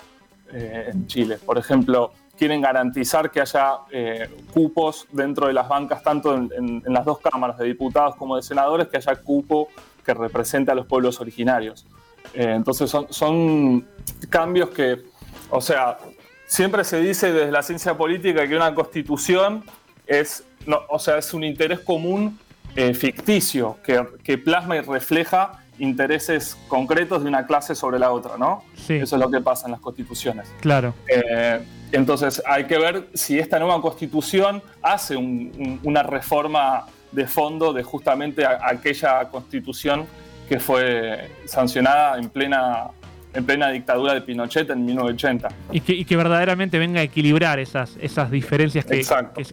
eh, 0.53 0.91
en 0.93 1.07
Chile. 1.07 1.39
Por 1.45 1.59
ejemplo, 1.59 2.13
quieren 2.39 2.61
garantizar 2.63 3.31
que 3.31 3.41
haya 3.43 3.79
eh, 3.91 4.31
cupos 4.55 5.07
dentro 5.13 5.47
de 5.49 5.53
las 5.53 5.69
bancas, 5.69 6.03
tanto 6.03 6.35
en, 6.35 6.51
en- 6.57 6.83
en 6.87 6.93
las 6.93 7.05
dos 7.05 7.19
cámaras 7.19 7.59
de 7.59 7.67
diputados 7.67 8.17
como 8.17 8.37
de 8.37 8.43
senadores, 8.43 8.89
que 8.89 8.97
haya 8.97 9.15
cupo 9.17 9.69
que 10.09 10.15
represente 10.15 10.71
a 10.71 10.75
los 10.75 10.87
pueblos 10.87 11.21
originarios. 11.21 11.85
Eh, 12.33 12.53
entonces 12.57 12.89
son, 12.91 13.07
son 13.11 13.87
cambios 14.31 14.71
que, 14.71 15.03
o 15.51 15.61
sea, 15.61 15.99
siempre 16.47 16.83
se 16.85 16.99
dice 17.01 17.31
desde 17.31 17.53
la 17.53 17.63
ciencia 17.63 17.95
política 17.97 18.49
que 18.49 18.57
una 18.57 18.75
constitución 18.75 19.65
es, 20.07 20.45
no, 20.67 20.81
o 20.89 20.99
sea, 20.99 21.19
es 21.19 21.35
un 21.35 21.45
interés 21.45 21.81
común 21.81 22.39
eh, 22.75 22.95
ficticio 22.95 23.77
que, 23.85 24.03
que 24.25 24.39
plasma 24.39 24.77
y 24.77 24.81
refleja 24.81 25.63
intereses 25.79 26.57
concretos 26.69 27.23
de 27.23 27.29
una 27.29 27.47
clase 27.47 27.75
sobre 27.75 27.99
la 27.99 28.11
otra, 28.11 28.37
¿no? 28.39 28.65
Sí. 28.87 28.95
Eso 28.95 29.17
es 29.17 29.23
lo 29.23 29.31
que 29.31 29.41
pasa 29.43 29.67
en 29.67 29.73
las 29.73 29.81
constituciones. 29.81 30.49
Claro. 30.61 30.95
Eh, 31.07 31.61
entonces 31.93 32.43
hay 32.47 32.65
que 32.67 32.79
ver 32.79 33.09
si 33.15 33.39
esta 33.39 33.59
nueva 33.59 33.81
constitución 33.83 34.63
hace 34.83 35.17
un- 35.17 35.53
un- 35.59 35.81
una 35.85 36.03
reforma 36.03 36.87
de 37.13 37.27
fondo 37.27 37.73
de 37.73 37.83
justamente 37.83 38.45
a- 38.45 38.59
aquella 38.65 39.25
constitución 39.31 40.07
que 40.49 40.59
fue 40.61 41.31
sancionada 41.47 42.19
en 42.19 42.29
plena, 42.31 42.89
en 43.35 43.45
plena 43.45 43.69
dictadura 43.71 44.15
de 44.15 44.23
Pinochet 44.23 44.69
en 44.71 44.85
1980. 44.85 45.49
Y 45.73 45.81
que, 45.81 45.93
y 45.93 46.05
que 46.05 46.17
verdaderamente 46.17 46.79
venga 46.79 47.01
a 47.01 47.03
equilibrar 47.03 47.59
esas, 47.59 47.97
esas 48.01 48.31
diferencias 48.31 48.85
que- 48.85 49.03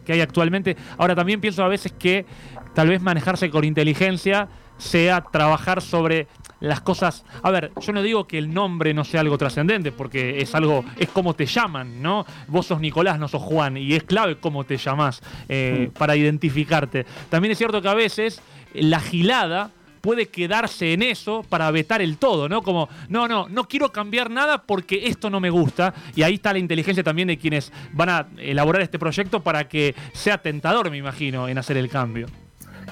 que 0.06 0.14
hay 0.14 0.22
actualmente. 0.22 0.76
Ahora 0.98 1.16
también 1.16 1.42
pienso 1.42 1.64
a 1.64 1.68
veces 1.68 1.92
que 1.92 2.26
tal 2.74 2.90
vez 2.90 3.02
manejarse 3.02 3.50
con 3.50 3.64
inteligencia 3.66 4.48
sea 4.78 5.22
trabajar 5.22 5.82
sobre 5.82 6.28
las 6.60 6.82
cosas. 6.82 7.26
A 7.44 7.52
ver, 7.52 7.72
yo 7.80 7.94
no 7.94 8.02
digo 8.02 8.28
que 8.28 8.38
el 8.38 8.54
nombre 8.54 8.94
no 8.94 9.04
sea 9.04 9.22
algo 9.22 9.38
trascendente, 9.38 9.92
porque 9.92 10.42
es 10.42 10.56
algo, 10.56 10.84
es 10.98 11.10
como 11.10 11.34
te 11.34 11.46
llaman, 11.46 12.02
¿no? 12.02 12.26
Vos 12.48 12.68
sos 12.68 12.80
Nicolás, 12.80 13.20
no 13.20 13.28
sos 13.28 13.42
Juan, 13.42 13.78
y 13.78 13.94
es 13.94 14.04
clave 14.04 14.38
cómo 14.38 14.64
te 14.64 14.78
llamás 14.78 15.22
eh, 15.50 15.90
para 15.98 16.16
identificarte. 16.16 17.06
También 17.30 17.52
es 17.52 17.58
cierto 17.58 17.82
que 17.82 17.90
a 17.90 17.94
veces 17.94 18.42
la 18.74 19.00
gilada 19.00 19.72
puede 20.06 20.28
quedarse 20.28 20.94
en 20.94 21.02
eso 21.02 21.44
para 21.50 21.72
vetar 21.72 22.00
el 22.00 22.18
todo, 22.18 22.48
¿no? 22.48 22.62
Como, 22.62 22.90
no, 23.10 23.28
no, 23.28 23.50
no 23.50 23.68
quiero 23.68 23.92
cambiar 23.92 24.30
nada 24.30 24.62
porque 24.62 25.08
esto 25.08 25.32
no 25.32 25.40
me 25.40 25.50
gusta. 25.50 25.96
Y 26.16 26.22
ahí 26.22 26.36
está 26.36 26.54
la 26.54 26.60
inteligencia 26.60 27.04
también 27.04 27.28
de 27.28 27.40
quienes 27.40 27.74
van 27.92 28.10
a 28.10 28.28
elaborar 28.38 28.84
este 28.84 29.00
proyecto 29.00 29.42
para 29.42 29.68
que 29.68 29.96
sea 30.14 30.38
tentador, 30.38 30.92
me 30.92 30.98
imagino, 30.98 31.50
en 31.50 31.58
hacer 31.58 31.78
el 31.78 31.90
cambio. 31.90 32.28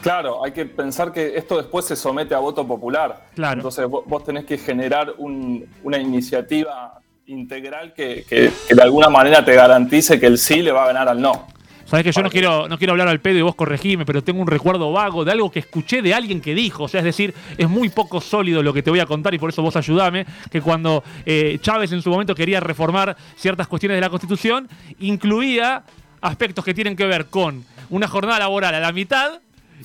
Claro, 0.01 0.43
hay 0.43 0.51
que 0.51 0.65
pensar 0.65 1.11
que 1.11 1.37
esto 1.37 1.57
después 1.57 1.85
se 1.85 1.95
somete 1.95 2.33
a 2.35 2.39
voto 2.39 2.67
popular. 2.67 3.27
Claro. 3.35 3.59
Entonces 3.59 3.87
vos, 3.87 4.03
vos 4.05 4.23
tenés 4.23 4.45
que 4.45 4.57
generar 4.57 5.13
un- 5.17 5.65
una 5.83 5.97
iniciativa 5.97 6.99
integral 7.27 7.93
que, 7.93 8.25
que- 8.27 8.51
que 8.67 8.75
de 8.75 8.81
alguna 8.81 9.09
manera 9.09 9.45
te 9.45 9.53
garantice 9.53 10.19
que 10.19 10.25
el 10.27 10.37
sí 10.37 10.61
le 10.61 10.71
va 10.71 10.83
a 10.83 10.87
ganar 10.87 11.07
al 11.07 11.21
no. 11.21 11.47
Sabes 11.85 12.05
que 12.05 12.11
yo 12.11 12.21
no 12.23 12.29
quiero, 12.29 12.67
no 12.67 12.77
quiero 12.77 12.93
hablar 12.93 13.07
al 13.07 13.19
pedo 13.19 13.37
y 13.37 13.41
vos 13.43 13.55
corregime, 13.55 14.03
pero 14.05 14.23
tengo 14.23 14.41
un 14.41 14.47
recuerdo 14.47 14.91
vago 14.91 15.23
de 15.23 15.31
algo 15.31 15.51
que 15.51 15.59
escuché 15.59 16.01
de 16.01 16.13
alguien 16.13 16.41
que 16.41 16.55
dijo. 16.55 16.85
O 16.85 16.87
sea, 16.87 16.99
es 17.01 17.03
decir, 17.05 17.33
es 17.57 17.69
muy 17.69 17.89
poco 17.89 18.19
sólido 18.19 18.63
lo 18.63 18.73
que 18.73 18.81
te 18.81 18.89
voy 18.89 18.99
a 18.99 19.05
contar 19.05 19.33
y 19.33 19.37
por 19.37 19.51
eso 19.51 19.61
vos 19.61 19.75
ayudame. 19.75 20.25
Que 20.49 20.59
cuando 20.61 21.03
eh, 21.25 21.59
Chávez 21.61 21.91
en 21.91 22.01
su 22.01 22.09
momento 22.09 22.33
quería 22.33 22.59
reformar 22.61 23.15
ciertas 23.35 23.67
cuestiones 23.67 23.97
de 23.97 24.01
la 24.01 24.09
Constitución, 24.09 24.67
incluía 24.99 25.83
aspectos 26.21 26.65
que 26.65 26.73
tienen 26.73 26.95
que 26.95 27.05
ver 27.05 27.27
con 27.27 27.63
una 27.89 28.07
jornada 28.07 28.39
laboral 28.39 28.73
a 28.73 28.79
la 28.79 28.91
mitad 28.91 29.39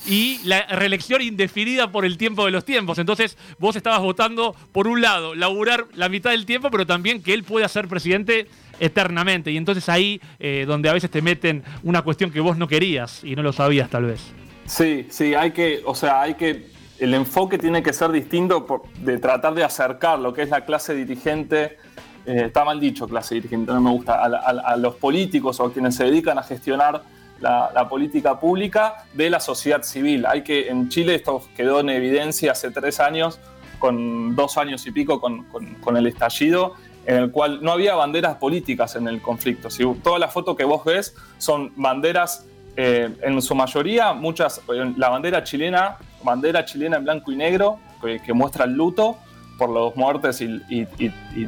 y 0.07 0.39
la 0.43 0.65
reelección 0.67 1.21
indefinida 1.21 1.91
por 1.91 2.05
el 2.05 2.17
tiempo 2.17 2.45
de 2.45 2.51
los 2.51 2.65
tiempos. 2.65 2.97
Entonces, 2.99 3.37
vos 3.57 3.75
estabas 3.75 4.01
votando, 4.01 4.55
por 4.71 4.87
un 4.87 5.01
lado, 5.01 5.35
laburar 5.35 5.85
la 5.93 6.09
mitad 6.09 6.31
del 6.31 6.45
tiempo, 6.45 6.69
pero 6.71 6.85
también 6.85 7.21
que 7.21 7.33
él 7.33 7.43
pueda 7.43 7.67
ser 7.67 7.87
presidente 7.87 8.47
eternamente. 8.79 9.51
Y 9.51 9.57
entonces 9.57 9.89
ahí, 9.89 10.21
eh, 10.39 10.65
donde 10.67 10.89
a 10.89 10.93
veces 10.93 11.09
te 11.09 11.21
meten 11.21 11.63
una 11.83 12.01
cuestión 12.01 12.31
que 12.31 12.39
vos 12.39 12.57
no 12.57 12.67
querías 12.67 13.23
y 13.23 13.35
no 13.35 13.43
lo 13.43 13.53
sabías 13.53 13.89
tal 13.89 14.05
vez. 14.05 14.21
Sí, 14.65 15.07
sí, 15.09 15.33
hay 15.33 15.51
que, 15.51 15.81
o 15.85 15.95
sea, 15.95 16.21
hay 16.21 16.35
que, 16.35 16.67
el 16.99 17.13
enfoque 17.13 17.57
tiene 17.57 17.81
que 17.81 17.91
ser 17.91 18.11
distinto 18.11 18.83
de 18.99 19.17
tratar 19.17 19.53
de 19.53 19.63
acercar 19.63 20.19
lo 20.19 20.33
que 20.33 20.43
es 20.43 20.49
la 20.49 20.63
clase 20.63 20.93
dirigente, 20.93 21.77
eh, 22.25 22.43
está 22.45 22.63
mal 22.63 22.79
dicho 22.79 23.07
clase 23.07 23.35
dirigente, 23.35 23.71
no 23.71 23.81
me 23.81 23.89
gusta, 23.89 24.13
a, 24.13 24.49
a 24.49 24.77
los 24.77 24.95
políticos 24.95 25.59
o 25.59 25.65
a 25.65 25.73
quienes 25.73 25.95
se 25.95 26.03
dedican 26.03 26.37
a 26.37 26.43
gestionar 26.43 27.01
la, 27.41 27.71
la 27.73 27.87
política 27.89 28.39
pública 28.39 29.05
de 29.13 29.29
la 29.29 29.39
sociedad 29.39 29.83
civil. 29.83 30.25
Hay 30.25 30.43
que, 30.43 30.69
en 30.69 30.89
Chile 30.89 31.15
esto 31.15 31.41
quedó 31.55 31.79
en 31.79 31.89
evidencia 31.89 32.51
hace 32.51 32.71
tres 32.71 32.99
años, 32.99 33.39
con 33.79 34.35
dos 34.35 34.57
años 34.57 34.85
y 34.85 34.91
pico 34.91 35.19
con, 35.19 35.97
el 35.97 36.07
estallido, 36.07 36.75
en 37.05 37.15
el 37.15 37.31
cual 37.31 37.59
no 37.63 37.71
había 37.71 37.95
banderas 37.95 38.35
políticas 38.35 38.95
en 38.95 39.07
el 39.07 39.21
conflicto. 39.21 39.69
Si 39.69 39.83
todas 40.03 40.19
las 40.19 40.31
fotos 40.31 40.55
que 40.55 40.65
vos 40.65 40.83
ves 40.85 41.15
son 41.39 41.71
banderas 41.75 42.45
eh, 42.75 43.09
en 43.21 43.41
su 43.41 43.55
mayoría, 43.55 44.13
muchas, 44.13 44.59
eh, 44.59 44.93
la 44.97 45.09
bandera 45.09 45.43
chilena, 45.43 45.97
bandera 46.23 46.65
chilena 46.65 46.97
en 46.97 47.05
blanco 47.05 47.31
y 47.31 47.35
negro, 47.35 47.79
que, 48.01 48.33
muestra 48.33 48.65
el 48.65 48.73
luto 48.73 49.17
por 49.57 49.69
los 49.69 49.95
muertes 49.95 50.41
y 50.41 50.85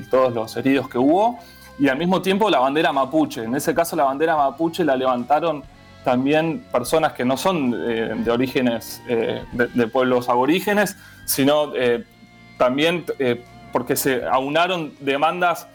todos 0.10 0.34
los 0.34 0.58
heridos 0.58 0.90
que 0.90 0.98
hubo, 0.98 1.38
y 1.80 1.88
al 1.88 1.98
mismo 1.98 2.22
tiempo 2.22 2.50
la 2.50 2.60
bandera 2.60 2.92
mapuche. 2.92 3.44
En 3.44 3.56
ese 3.56 3.74
caso 3.74 3.96
la 3.96 4.04
bandera 4.04 4.36
mapuche 4.36 4.84
la 4.84 4.96
levantaron 4.96 5.64
también 6.04 6.64
personas 6.72 7.14
que 7.14 7.26
no 7.26 7.38
son 7.38 7.74
eh, 7.76 8.14
de 8.16 8.32
orígenes, 8.32 9.02
eh, 9.08 9.44
de, 9.52 9.88
pueblos 9.88 10.30
aborígenes, 10.30 10.98
sino 11.26 11.76
eh, 11.76 12.04
también 12.58 13.06
porque 13.72 13.96
se 13.96 14.26
aunaron 14.26 14.94
demandas 15.00 15.68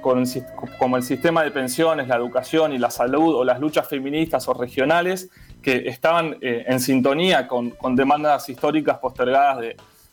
como 0.00 0.96
el 0.96 1.02
sistema 1.02 1.42
de 1.42 1.50
pensiones, 1.50 2.06
la 2.06 2.16
educación 2.16 2.72
y 2.72 2.78
la 2.78 2.90
salud 2.90 3.34
o 3.34 3.44
las 3.44 3.58
luchas 3.58 3.88
feministas 3.88 4.46
o 4.46 4.54
regionales 4.54 5.28
que 5.60 5.88
estaban 5.88 6.36
en 6.40 6.78
sintonía 6.78 7.48
con, 7.48 7.74
demandas 7.96 8.48
históricas 8.48 8.98
postergadas 8.98 9.58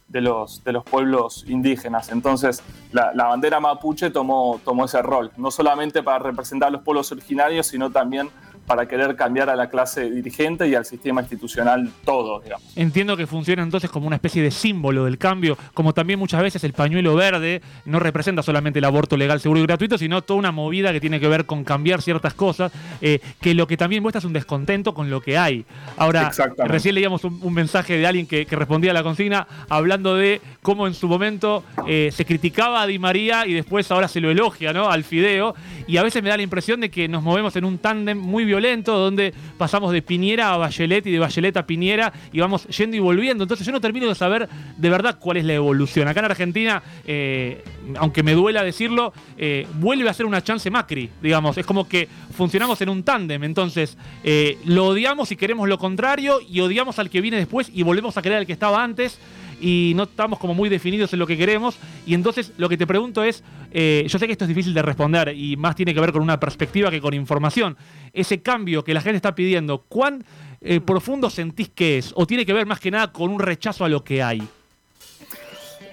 de, 0.07 0.21
los, 0.21 0.63
de 0.63 0.71
los 0.71 0.83
pueblos 0.83 1.45
indígenas. 1.47 2.11
Entonces, 2.11 2.63
la, 2.91 3.13
la 3.13 3.25
bandera 3.25 3.59
mapuche 3.59 4.09
tomó, 4.09 4.59
tomó 4.65 4.85
ese 4.85 5.03
rol, 5.03 5.31
no 5.37 5.51
solamente 5.51 6.01
para 6.01 6.17
representar 6.17 6.69
a 6.69 6.71
los 6.71 6.81
pueblos 6.81 7.11
originarios, 7.11 7.67
sino 7.67 7.91
también 7.91 8.29
para 8.65 8.87
querer 8.87 9.15
cambiar 9.15 9.49
a 9.49 9.55
la 9.55 9.69
clase 9.69 10.09
dirigente 10.09 10.67
y 10.67 10.75
al 10.75 10.85
sistema 10.85 11.21
institucional 11.21 11.89
todo, 12.03 12.39
digamos. 12.39 12.65
Entiendo 12.75 13.15
que 13.15 13.27
funciona 13.27 13.63
entonces 13.63 13.89
como 13.89 14.07
una 14.07 14.15
especie 14.15 14.41
de 14.41 14.51
símbolo 14.51 15.05
del 15.05 15.17
cambio, 15.17 15.57
como 15.73 15.93
también 15.93 16.19
muchas 16.19 16.41
veces 16.41 16.63
el 16.63 16.73
pañuelo 16.73 17.15
verde 17.15 17.61
no 17.85 17.99
representa 17.99 18.41
solamente 18.41 18.79
el 18.79 18.85
aborto 18.85 19.17
legal, 19.17 19.39
seguro 19.39 19.59
y 19.59 19.63
gratuito, 19.63 19.97
sino 19.97 20.21
toda 20.23 20.39
una 20.39 20.51
movida 20.51 20.91
que 20.91 20.99
tiene 20.99 21.19
que 21.19 21.27
ver 21.27 21.45
con 21.45 21.63
cambiar 21.63 22.01
ciertas 22.01 22.33
cosas, 22.33 22.71
eh, 23.01 23.19
que 23.39 23.53
lo 23.53 23.67
que 23.67 23.77
también 23.77 24.01
muestra 24.01 24.19
es 24.19 24.25
un 24.25 24.33
descontento 24.33 24.93
con 24.93 25.09
lo 25.09 25.21
que 25.21 25.37
hay. 25.37 25.65
Ahora, 25.97 26.31
recién 26.65 26.95
leíamos 26.95 27.23
un, 27.23 27.39
un 27.41 27.53
mensaje 27.53 27.97
de 27.97 28.07
alguien 28.07 28.27
que, 28.27 28.45
que 28.45 28.55
respondía 28.55 28.91
a 28.91 28.93
la 28.93 29.03
consigna 29.03 29.47
hablando 29.69 30.15
de 30.15 30.41
cómo 30.61 30.87
en 30.87 30.93
su 30.93 31.07
momento 31.07 31.63
eh, 31.87 32.09
se 32.11 32.25
criticaba 32.25 32.81
a 32.81 32.87
Di 32.87 32.99
María 32.99 33.45
y 33.45 33.53
después 33.53 33.89
ahora 33.91 34.07
se 34.07 34.19
lo 34.19 34.31
elogia, 34.31 34.73
¿no? 34.73 34.89
Al 34.89 35.03
Fideo, 35.03 35.55
y 35.87 35.97
a 35.97 36.03
veces 36.03 36.23
me 36.23 36.29
da 36.29 36.37
la 36.37 36.43
impresión 36.43 36.79
de 36.81 36.89
que 36.89 37.07
nos 37.07 37.21
movemos 37.21 37.55
en 37.55 37.65
un 37.65 37.77
tándem 37.77 38.17
muy 38.17 38.43
violento 38.43 38.54
donde 38.93 39.33
pasamos 39.57 39.91
de 39.91 40.01
Piñera 40.01 40.53
a 40.53 40.57
Bachelet 40.57 41.05
y 41.07 41.11
de 41.11 41.19
Bachelet 41.19 41.55
a 41.57 41.65
Piñera 41.65 42.13
y 42.31 42.39
vamos 42.39 42.65
yendo 42.67 42.95
y 42.95 42.99
volviendo. 42.99 43.43
Entonces 43.43 43.65
yo 43.65 43.71
no 43.71 43.81
termino 43.81 44.07
de 44.07 44.15
saber 44.15 44.47
de 44.77 44.89
verdad 44.89 45.17
cuál 45.19 45.37
es 45.37 45.45
la 45.45 45.53
evolución. 45.53 46.07
Acá 46.07 46.19
en 46.19 46.25
Argentina, 46.25 46.83
eh, 47.05 47.63
aunque 47.97 48.23
me 48.23 48.33
duela 48.33 48.63
decirlo, 48.63 49.13
eh, 49.37 49.67
vuelve 49.75 50.09
a 50.09 50.13
ser 50.13 50.25
una 50.25 50.43
chance 50.43 50.69
Macri, 50.69 51.09
digamos. 51.21 51.57
Es 51.57 51.65
como 51.65 51.87
que 51.87 52.07
funcionamos 52.35 52.81
en 52.81 52.89
un 52.89 53.03
tándem. 53.03 53.43
Entonces 53.43 53.97
eh, 54.23 54.57
lo 54.65 54.87
odiamos 54.87 55.31
y 55.31 55.35
queremos 55.35 55.69
lo 55.69 55.77
contrario 55.77 56.39
y 56.47 56.59
odiamos 56.61 56.99
al 56.99 57.09
que 57.09 57.21
viene 57.21 57.37
después 57.37 57.69
y 57.73 57.83
volvemos 57.83 58.17
a 58.17 58.21
querer 58.21 58.39
al 58.39 58.45
que 58.45 58.53
estaba 58.53 58.83
antes 58.83 59.19
y 59.61 59.93
no 59.95 60.03
estamos 60.03 60.39
como 60.39 60.53
muy 60.53 60.69
definidos 60.69 61.13
en 61.13 61.19
lo 61.19 61.27
que 61.27 61.37
queremos. 61.37 61.77
Y 62.05 62.13
entonces 62.13 62.53
lo 62.57 62.69
que 62.69 62.77
te 62.77 62.87
pregunto 62.87 63.23
es, 63.23 63.43
eh, 63.71 64.05
yo 64.07 64.19
sé 64.19 64.25
que 64.25 64.31
esto 64.31 64.45
es 64.45 64.49
difícil 64.49 64.73
de 64.73 64.81
responder 64.81 65.33
y 65.35 65.57
más 65.57 65.75
tiene 65.75 65.93
que 65.93 65.99
ver 65.99 66.11
con 66.11 66.21
una 66.21 66.39
perspectiva 66.39 66.91
que 66.91 67.01
con 67.01 67.13
información. 67.13 67.77
Ese 68.13 68.41
cambio 68.41 68.83
que 68.83 68.93
la 68.93 69.01
gente 69.01 69.17
está 69.17 69.35
pidiendo, 69.35 69.79
¿cuán 69.87 70.23
eh, 70.61 70.79
profundo 70.79 71.29
sentís 71.29 71.69
que 71.69 71.97
es? 71.97 72.13
¿O 72.15 72.25
tiene 72.25 72.45
que 72.45 72.53
ver 72.53 72.65
más 72.65 72.79
que 72.79 72.91
nada 72.91 73.11
con 73.11 73.31
un 73.31 73.39
rechazo 73.39 73.85
a 73.85 73.89
lo 73.89 74.03
que 74.03 74.23
hay? 74.23 74.41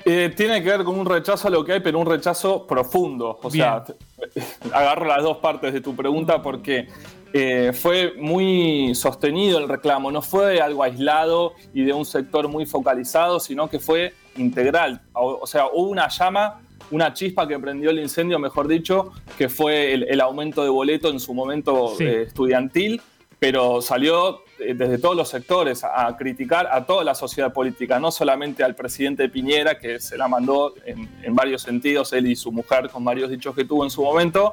Eh, 0.04 0.33
tiene 0.37 0.62
que 0.62 0.69
ver 0.69 0.85
con 0.85 0.99
un 0.99 1.07
rechazo 1.07 1.49
a 1.49 1.50
lo 1.50 1.64
que 1.64 1.75
hay, 1.75 1.81
pero 1.81 1.99
un 1.99 2.07
rechazo 2.07 2.66
profundo. 2.66 3.38
O 3.42 3.50
sea, 3.50 3.85
agarro 4.73 5.07
las 5.07 5.23
dos 5.23 5.38
partes 5.38 5.73
de 5.73 5.81
tu 5.81 5.95
pregunta 5.95 6.42
porque 6.42 6.88
eh, 7.32 7.72
fue 7.72 8.14
muy 8.18 8.94
sostenido 8.94 9.58
el 9.58 9.68
reclamo, 9.68 10.10
no 10.10 10.22
fue 10.22 10.60
algo 10.60 10.82
aislado 10.82 11.54
y 11.72 11.84
de 11.84 11.92
un 11.92 12.04
sector 12.04 12.48
muy 12.48 12.66
focalizado, 12.66 13.40
sino 13.40 13.68
que 13.68 13.78
fue 13.78 14.14
integral. 14.36 15.00
O, 15.12 15.38
o 15.42 15.46
sea, 15.46 15.66
hubo 15.72 15.88
una 15.88 16.08
llama, 16.08 16.60
una 16.90 17.12
chispa 17.14 17.46
que 17.48 17.58
prendió 17.58 17.90
el 17.90 17.98
incendio, 18.00 18.38
mejor 18.38 18.68
dicho, 18.68 19.12
que 19.38 19.48
fue 19.48 19.94
el, 19.94 20.02
el 20.04 20.20
aumento 20.20 20.62
de 20.62 20.68
boleto 20.70 21.08
en 21.10 21.20
su 21.20 21.32
momento 21.34 21.94
Sí. 21.96 22.04
eh, 22.04 22.22
estudiantil, 22.22 23.00
pero 23.38 23.80
salió 23.82 24.42
eh, 24.60 24.74
desde 24.74 24.98
todos 24.98 25.16
los 25.16 25.28
sectores 25.28 25.82
a, 25.84 26.06
a 26.06 26.16
criticar 26.16 26.68
a 26.70 26.84
toda 26.86 27.02
la 27.02 27.14
sociedad 27.14 27.52
política, 27.52 27.98
no 27.98 28.10
solamente 28.12 28.62
al 28.62 28.74
presidente 28.76 29.28
Piñera, 29.28 29.78
que 29.78 29.98
se 30.00 30.16
la 30.16 30.28
mandó 30.28 30.74
en, 30.86 31.08
en 31.22 31.34
varios 31.34 31.62
sentidos, 31.62 32.12
él 32.12 32.26
y 32.28 32.36
su 32.36 32.52
mujer, 32.52 32.88
con 32.90 33.04
varios 33.04 33.30
dichos 33.30 33.54
que 33.56 33.64
tuvo 33.64 33.82
en 33.84 33.90
su 33.90 34.02
momento, 34.02 34.52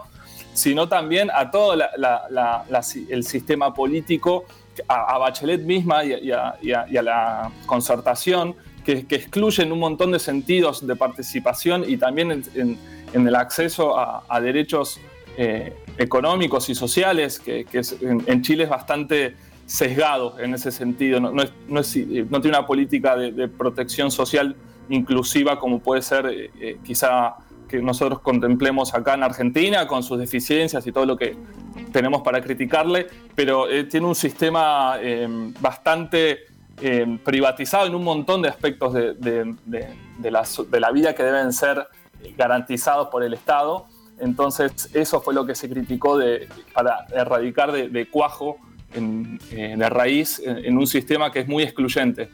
sino 0.60 0.90
también 0.90 1.30
a 1.34 1.50
todo 1.52 1.76
la- 1.76 1.92
la- 1.98 2.24
la- 2.70 2.82
el 3.10 3.24
sistema 3.24 3.74
político, 3.74 4.44
a, 4.90 5.16
a 5.16 5.18
Bachelet 5.18 5.62
misma 5.62 6.04
y 6.04 6.12
a, 6.14 6.20
y 6.20 6.32
a- 6.32 6.56
y 6.62 6.72
a- 6.74 6.86
y 6.90 6.98
a 6.98 7.02
la 7.02 7.52
concertación, 7.66 8.56
que, 8.86 9.06
que 9.08 9.16
excluyen 9.16 9.72
un 9.72 9.80
montón 9.80 10.12
de 10.12 10.20
sentidos 10.20 10.86
de 10.86 10.96
participación 10.96 11.86
y 11.88 11.96
también 11.98 12.32
en, 12.32 12.44
en- 12.56 12.78
en 13.14 13.28
el 13.28 13.36
acceso 13.36 13.98
a, 13.98 14.24
a 14.28 14.42
derechos 14.42 15.00
eh, 15.38 15.74
económicos 15.98 16.70
y 16.70 16.76
sociales, 16.76 17.40
que, 17.40 17.64
que 17.64 17.80
es- 17.80 17.96
en, 18.02 18.22
en 18.26 18.42
Chile 18.42 18.64
es 18.66 18.70
bastante 18.70 19.36
sesgado 19.66 20.38
en 20.40 20.54
ese 20.54 20.72
sentido. 20.72 21.22
No, 21.22 21.32
no 21.32 21.42
es- 21.44 21.54
no 21.70 21.80
es- 21.80 21.96
eh, 21.96 22.26
no 22.30 22.42
tiene 22.42 22.58
una 22.58 22.68
política 22.68 23.16
de, 23.16 23.32
de 23.32 23.48
protección 23.48 24.12
social 24.12 24.56
inclusiva 24.90 25.58
como 25.60 25.80
puede 25.80 26.02
ser 26.02 26.26
eh, 26.26 26.50
eh, 26.60 26.78
quizá 26.84 27.36
que 27.70 27.82
nosotros 27.82 28.20
contemplemos 28.20 28.94
acá 28.94 29.14
en 29.14 29.24
Argentina, 29.24 29.88
con 29.88 30.04
sus 30.04 30.18
deficiencias 30.20 30.86
y 30.88 30.92
todo 30.92 31.06
lo 31.06 31.16
que 31.16 31.38
tenemos 31.94 32.22
para 32.24 32.42
criticarle, 32.42 33.08
pero 33.36 33.70
eh, 33.70 33.86
tiene 33.86 34.08
un 34.08 34.16
sistema 34.16 34.96
eh, 35.00 35.28
bastante 35.62 36.40
eh, 36.82 37.20
privatizado 37.24 37.86
en 37.88 37.96
un 37.96 38.04
montón 38.04 38.42
de 38.42 38.50
aspectos 38.50 38.94
de, 38.94 39.14
de- 39.14 40.32
la, 40.32 40.44
de 40.70 40.80
la 40.80 40.92
vida 40.92 41.14
que 41.14 41.24
deben 41.24 41.54
ser 41.54 41.88
garantizados 42.38 43.08
por 43.10 43.24
el 43.24 43.34
Estado. 43.34 43.86
Entonces, 44.20 44.90
eso 44.94 45.22
fue 45.22 45.34
lo 45.34 45.46
que 45.46 45.56
se 45.56 45.70
criticó 45.70 46.20
para 46.74 47.06
erradicar 47.14 47.72
de, 47.72 48.10
cuajo, 48.10 48.58
en, 48.94 49.40
de 49.50 49.90
raíz, 49.90 50.42
en, 50.44 50.78
un 50.78 50.86
sistema 50.88 51.32
que 51.32 51.40
es 51.40 51.48
muy 51.48 51.64
excluyente. 51.64 52.30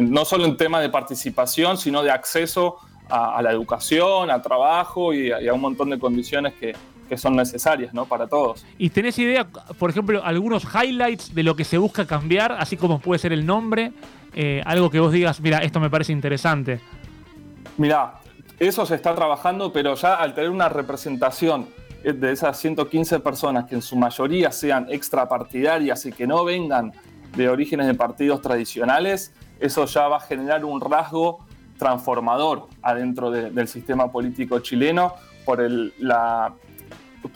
No 0.00 0.24
solo 0.24 0.44
en 0.44 0.56
tema 0.56 0.80
de 0.80 0.88
participación, 0.88 1.78
sino 1.78 2.02
de 2.02 2.10
acceso 2.10 2.78
a, 3.08 3.36
a 3.36 3.42
la 3.42 3.50
educación, 3.52 4.30
a 4.30 4.40
trabajo 4.40 5.12
y 5.12 5.30
a, 5.32 5.40
y 5.40 5.48
a 5.48 5.54
un 5.54 5.60
montón 5.60 5.90
de 5.90 5.98
condiciones 5.98 6.54
que, 6.54 6.74
que 7.08 7.16
son 7.18 7.36
necesarias 7.36 7.92
¿no? 7.94 8.06
para 8.06 8.26
todos. 8.26 8.64
¿Y 8.78 8.90
tenés 8.90 9.18
idea, 9.18 9.46
por 9.78 9.90
ejemplo, 9.90 10.22
algunos 10.24 10.64
highlights 10.64 11.34
de 11.34 11.42
lo 11.42 11.56
que 11.56 11.64
se 11.64 11.78
busca 11.78 12.06
cambiar, 12.06 12.52
así 12.52 12.76
como 12.76 12.98
puede 12.98 13.18
ser 13.18 13.32
el 13.32 13.46
nombre? 13.46 13.92
Eh, 14.34 14.62
algo 14.64 14.90
que 14.90 15.00
vos 15.00 15.12
digas, 15.12 15.40
mira, 15.40 15.58
esto 15.58 15.80
me 15.80 15.90
parece 15.90 16.12
interesante. 16.12 16.80
Mirá, 17.76 18.20
eso 18.58 18.86
se 18.86 18.94
está 18.94 19.14
trabajando, 19.14 19.72
pero 19.72 19.94
ya 19.94 20.14
al 20.14 20.34
tener 20.34 20.50
una 20.50 20.68
representación 20.68 21.68
eh, 22.02 22.12
de 22.12 22.32
esas 22.32 22.58
115 22.58 23.20
personas 23.20 23.66
que 23.66 23.74
en 23.74 23.82
su 23.82 23.96
mayoría 23.96 24.50
sean 24.50 24.86
extrapartidarias 24.90 26.06
y 26.06 26.12
que 26.12 26.26
no 26.26 26.44
vengan 26.44 26.92
de 27.36 27.48
orígenes 27.48 27.86
de 27.86 27.94
partidos 27.94 28.40
tradicionales, 28.42 29.32
eso 29.60 29.86
ya 29.86 30.08
va 30.08 30.18
a 30.18 30.20
generar 30.20 30.64
un 30.64 30.80
rasgo 30.80 31.44
transformador 31.88 32.68
adentro 32.80 33.30
de- 33.30 33.50
del 33.50 33.68
sistema 33.68 34.10
político 34.10 34.58
chileno 34.60 35.12
por, 35.44 35.60
el, 35.60 35.92
la, 35.98 36.54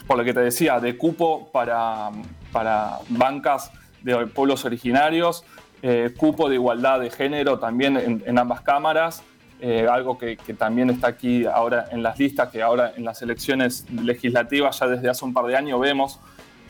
por 0.07 0.17
lo 0.17 0.25
que 0.25 0.33
te 0.33 0.41
decía, 0.41 0.81
de 0.81 0.97
cupo 0.97 1.51
para, 1.53 2.11
para 2.51 2.99
bancas 3.11 3.71
de 4.03 4.27
pueblos 4.29 4.65
originarios, 4.65 5.45
eh, 5.83 6.15
cupo 6.17 6.49
de 6.49 6.55
igualdad 6.55 7.01
de 7.01 7.11
género 7.11 7.59
también 7.59 7.97
en, 7.99 8.23
en 8.25 8.39
ambas 8.39 8.63
cámaras, 8.63 9.23
eh, 9.61 9.87
algo 9.91 10.17
que, 10.17 10.37
que 10.39 10.55
también 10.55 10.89
está 10.89 11.09
aquí 11.09 11.45
ahora 11.45 11.85
en 11.91 12.03
las 12.03 12.19
listas, 12.19 12.49
que 12.49 12.63
ahora 12.63 12.93
en 12.97 13.05
las 13.05 13.21
elecciones 13.21 13.85
legislativas 13.91 14.79
ya 14.81 14.87
desde 14.87 15.11
hace 15.11 15.25
un 15.27 15.35
par 15.35 15.45
de 15.47 15.57
años 15.57 15.79
vemos 15.81 16.19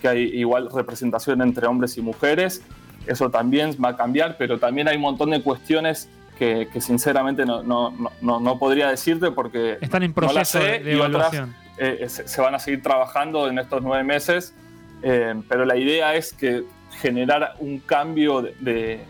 que 0.03 0.09
hay 0.09 0.23
igual 0.35 0.69
representación 0.75 1.43
entre 1.43 1.67
hombres 1.69 1.97
y 1.97 2.03
mujeres. 2.03 2.63
Eso 3.07 3.31
también 3.31 3.71
va 3.83 3.91
a 3.91 3.97
cambiar, 3.97 4.37
pero 4.37 4.59
también 4.59 4.89
hay 4.89 4.97
un 4.97 5.03
montón 5.03 5.31
de 5.31 5.41
cuestiones 5.43 6.09
que, 6.39 6.69
que 6.73 6.81
sinceramente 6.81 7.45
no, 7.45 7.63
no, 7.63 7.91
no- 8.21 8.41
no, 8.41 8.59
podría 8.59 8.89
decirte 8.89 9.31
porque 9.33 9.79
Están 9.81 10.03
en 10.05 10.13
proceso 10.13 10.59
sé 10.61 10.79
de, 10.81 10.93
y 10.93 10.95
otras, 11.01 11.33
evaluación. 11.33 11.55
eh, 11.79 12.07
se, 12.09 12.29
se 12.29 12.41
van 12.41 12.55
a 12.55 12.59
seguir 12.59 12.83
trabajando 12.83 13.49
en 13.49 13.59
estos 13.59 13.83
nueve 13.83 14.05
meses, 14.05 14.55
eh, 15.03 15.35
pero 15.49 15.65
la 15.65 15.77
idea 15.77 16.15
es 16.15 16.33
que 16.33 16.65
generar 17.01 17.55
un 17.59 17.81
cambio 17.81 18.43
de, 18.43 18.55
de, 18.61 19.01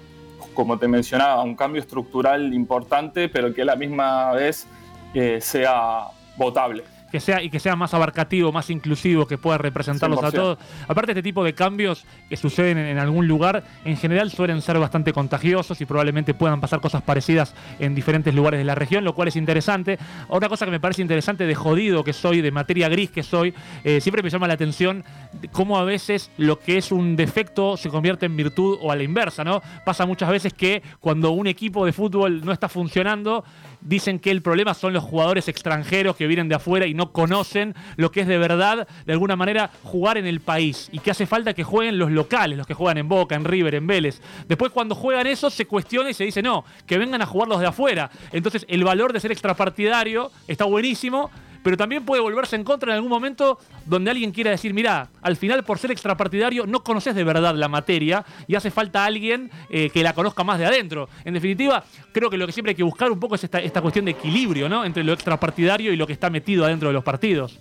como 0.55 0.79
te 0.79 0.89
mencionaba, 0.89 1.43
un 1.43 1.55
cambio 1.55 1.81
estructural 1.81 2.53
importante, 2.55 3.29
pero 3.29 3.53
que 3.55 3.63
a 3.63 3.67
la 3.67 3.77
misma 3.77 4.33
vez 4.33 4.67
eh, 5.15 5.39
sea 5.41 6.05
votable. 6.37 6.85
Que 7.11 7.21
sea 7.21 7.43
y 7.43 7.51
que 7.51 7.61
sea 7.61 7.77
más 7.77 7.95
abarcativo, 7.95 8.53
más 8.53 8.71
inclusivo, 8.71 9.27
que 9.27 9.39
pueda 9.39 9.59
representarlos 9.59 10.23
a 10.23 10.29
100%. 10.29 10.33
todos. 10.33 10.59
Aparte, 10.87 11.13
este 11.13 11.23
tipo 11.23 11.45
de 11.45 11.55
cambios 11.55 12.05
que 12.29 12.37
suceden 12.37 12.79
en, 12.79 12.87
en 12.87 12.99
algún 12.99 13.27
lugar, 13.27 13.65
en 13.85 13.97
general 13.97 14.31
suelen 14.31 14.63
ser 14.63 14.79
bastante 14.79 15.13
contagiosos 15.13 15.81
y 15.81 15.87
probablemente 15.87 16.35
puedan 16.35 16.61
pasar 16.61 16.81
cosas 16.81 17.03
parecidas 17.03 17.55
en 17.79 17.95
diferentes 17.95 18.35
lugares 18.35 18.59
de 18.59 18.65
la 18.65 18.75
región, 18.75 19.05
lo 19.05 19.15
cual 19.15 19.29
es 19.29 19.37
interesante. 19.37 19.99
Otra 20.29 20.49
cosa 20.49 20.65
que 20.65 20.71
me 20.71 20.81
parece 20.81 21.03
interesante 21.03 21.47
de 21.47 21.55
jodido 21.55 22.05
que 22.05 22.13
soy, 22.13 22.41
de 22.41 22.51
materia 22.51 22.89
gris 22.89 23.11
que 23.11 23.23
soy, 23.23 23.55
eh, 23.85 24.01
siempre 24.01 24.23
me 24.23 24.31
llama 24.31 24.49
la 24.49 24.55
atención 24.55 25.05
cómo 25.53 25.79
a 25.79 25.85
veces 25.85 26.31
lo 26.37 26.59
que 26.59 26.79
es 26.79 26.93
un 26.93 27.17
defecto 27.17 27.77
se 27.77 27.89
convierte 27.89 28.27
en 28.27 28.37
virtud 28.37 28.79
o 28.81 28.93
a 28.93 28.97
la 28.97 29.03
inversa, 29.03 29.45
¿no? 29.45 29.63
Pasa 29.85 30.07
muchas 30.07 30.31
veces 30.31 30.55
que 30.55 30.83
cuando 31.01 31.31
un 31.31 31.47
equipo 31.47 31.85
de 31.85 31.93
fútbol 31.93 32.45
no 32.45 32.53
está 32.53 32.69
funcionando, 32.69 33.45
dicen 33.81 34.19
que 34.19 34.31
el 34.31 34.43
problema 34.43 34.75
son 34.75 34.93
los 34.93 35.05
jugadores 35.05 35.49
extranjeros 35.49 36.17
que 36.17 36.27
vienen 36.27 36.49
de 36.49 36.57
afuera 36.57 36.87
y 36.87 36.95
no 36.99 37.13
conocen 37.13 37.75
lo 37.97 38.11
que 38.11 38.21
es 38.21 38.27
de 38.27 38.37
verdad, 38.37 38.87
de 39.07 39.13
alguna 39.13 39.37
manera, 39.37 39.71
jugar 39.85 40.19
en 40.19 40.27
el 40.27 40.41
país 40.41 40.91
y 40.93 40.99
que 40.99 41.13
hace 41.13 41.27
falta 41.27 41.55
que 41.55 41.65
jueguen 41.65 41.97
los 41.97 42.11
locales, 42.11 42.59
los 42.59 42.67
que 42.67 42.75
juegan 42.75 42.99
en 42.99 43.09
Boca, 43.09 43.37
en 43.37 43.45
River, 43.45 43.77
en 43.77 43.87
Vélez. 43.87 44.21
Después 44.49 44.73
cuando 44.73 44.95
juegan 44.95 45.27
eso 45.27 45.49
se 45.49 45.67
cuestiona 45.67 46.11
y 46.11 46.15
se 46.15 46.25
dice 46.25 46.43
no, 46.43 46.65
que 46.87 46.99
vengan 46.99 47.23
a 47.23 47.27
jugar 47.27 47.49
los 47.49 47.61
de 47.61 47.69
afuera. 47.69 48.11
Entonces 48.33 48.67
el 48.69 48.85
valor 48.85 49.13
de 49.13 49.21
ser 49.21 49.33
extrapartidario 49.33 50.33
está 50.49 50.65
buenísimo, 50.65 51.31
pero 51.63 51.77
también 51.77 52.05
puede 52.05 52.23
volverse 52.23 52.57
en 52.57 52.65
contra 52.65 52.93
en 52.93 52.97
algún 52.97 53.11
momento 53.11 53.59
donde 53.87 54.11
alguien 54.11 54.33
quiera 54.33 54.51
decir, 54.51 54.75
mira, 54.75 55.09
al 55.23 55.37
final 55.37 55.65
por 55.65 55.79
ser 55.79 55.91
extrapartidario 55.91 56.67
no 56.67 56.83
conoces 56.83 57.15
de 57.15 57.25
verdad 57.25 57.55
la 57.55 57.69
materia 57.69 58.25
y 58.47 58.55
hace 58.55 58.71
falta 58.71 59.05
alguien 59.05 59.51
eh, 59.71 59.91
que 59.91 60.03
la 60.03 60.13
conozca 60.13 60.45
más 60.45 60.59
de 60.59 60.67
adentro. 60.67 61.09
En 61.25 61.35
definitiva, 61.35 61.83
creo 62.13 62.31
que 62.31 62.37
lo 62.37 62.47
que 62.47 62.53
siempre 62.53 62.71
hay 62.71 62.77
que 62.77 62.83
buscar 62.83 63.11
un 63.11 63.21
poco 63.21 63.35
es 63.35 63.45
esta, 63.45 63.59
esta 63.59 63.81
cuestión 63.83 64.05
de 64.05 64.13
equilibrio, 64.13 64.69
¿no? 64.69 64.85
Entre 64.85 65.05
lo 65.05 65.13
extrapartidario 65.13 65.93
y 65.93 65.97
lo 65.97 66.07
que 66.07 66.13
está 66.13 66.31
metido 66.31 66.65
adentro 66.65 66.89
de 66.89 66.95
los 66.95 67.05
partidos. 67.05 67.59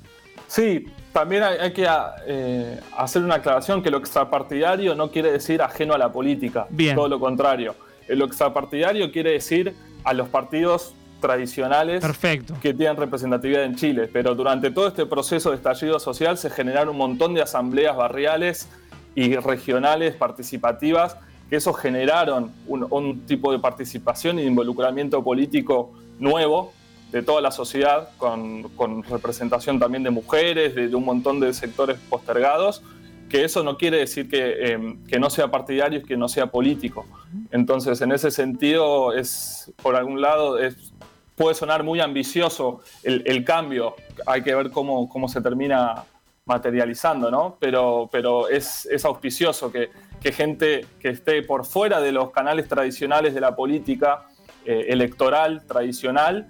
Sí, 0.48 0.86
también 1.12 1.44
hay, 1.44 1.58
hay 1.58 1.74
que 1.74 1.86
eh, 2.28 2.80
hacer 2.98 3.22
una 3.22 3.36
aclaración 3.36 3.84
que 3.84 3.92
lo 3.92 3.98
extrapartidario 3.98 4.96
no 4.96 5.12
quiere 5.12 5.32
decir 5.32 5.62
ajeno 5.62 5.94
a 5.94 5.98
la 5.98 6.12
política, 6.12 6.68
Bien. 6.70 6.96
todo 6.96 7.10
lo 7.10 7.20
contrario. 7.20 7.76
Eh, 8.08 8.16
Lo 8.16 8.26
extrapartidario 8.26 9.12
quiere 9.12 9.32
decir 9.32 9.74
a 10.04 10.14
los 10.14 10.30
partidos 10.30 10.94
tradicionales 11.20 12.02
Perfecto. 12.02 12.56
que 12.62 12.74
tienen 12.74 12.98
representatividad 12.98 13.64
en 13.64 13.76
Chile, 13.76 14.10
pero 14.12 14.36
durante 14.36 14.72
todo 14.72 14.88
este 14.88 15.06
proceso 15.06 15.50
de 15.52 15.58
estallido 15.58 16.00
social 16.00 16.38
se 16.38 16.50
generaron 16.50 16.90
un 16.90 16.98
montón 16.98 17.34
de 17.34 17.42
asambleas 17.42 17.96
barriales 17.96 18.70
y 19.16 19.36
regionales 19.36 20.16
participativas, 20.16 21.18
que 21.50 21.56
eso 21.56 21.74
generaron 21.74 22.52
un, 22.68 22.88
un 22.90 23.26
tipo 23.26 23.52
de 23.52 23.60
participación 23.60 24.38
e 24.40 24.44
involucramiento 24.44 25.24
político 25.24 25.92
nuevo 26.20 26.74
de 27.12 27.24
toda 27.24 27.42
la 27.42 27.52
sociedad, 27.52 28.10
con, 28.18 28.64
con 28.70 29.04
representación 29.04 29.80
también 29.80 30.04
de 30.04 30.10
mujeres, 30.10 30.76
de, 30.76 30.90
de 30.90 30.96
un 30.96 31.06
montón 31.06 31.40
de 31.40 31.54
sectores 31.54 31.98
postergados, 32.10 32.84
que 33.30 33.44
eso 33.44 33.64
no 33.64 33.78
quiere 33.78 33.98
decir 33.98 34.30
que, 34.30 34.74
eh, 34.74 34.96
que 35.08 35.20
no 35.20 35.30
sea 35.30 35.50
partidario 35.50 36.00
y 36.00 36.04
que 36.04 36.18
no 36.18 36.30
sea 36.30 36.48
político. 36.48 37.06
Entonces, 37.52 38.02
en 38.02 38.12
ese 38.12 38.32
sentido, 38.32 39.14
es, 39.14 39.74
por 39.82 39.96
algún 39.96 40.22
lado, 40.22 40.60
es, 40.60 40.94
puede 41.38 41.54
sonar 41.54 41.84
muy 41.84 42.02
ambicioso 42.02 42.82
el, 43.04 43.46
cambio, 43.46 43.96
hay 44.26 44.42
que 44.42 44.56
ver 44.56 44.72
cómo, 44.72 45.08
cómo 45.08 45.30
se 45.30 45.40
termina 45.40 46.04
materializando, 46.46 47.30
¿no? 47.30 47.58
Pero, 47.60 48.10
pero 48.12 48.50
es, 48.50 48.88
es 48.88 49.06
auspicioso 49.06 49.72
que, 49.72 49.92
que 50.20 50.32
gente 50.32 50.86
que 51.00 51.10
esté 51.10 51.44
por 51.44 51.66
fuera 51.66 52.02
de 52.02 52.12
los 52.12 52.32
canales 52.32 52.68
tradicionales 52.68 53.36
de 53.36 53.42
la 53.42 53.56
política 53.56 54.26
eh, 54.66 54.88
electoral 54.90 55.64
tradicional 55.68 56.50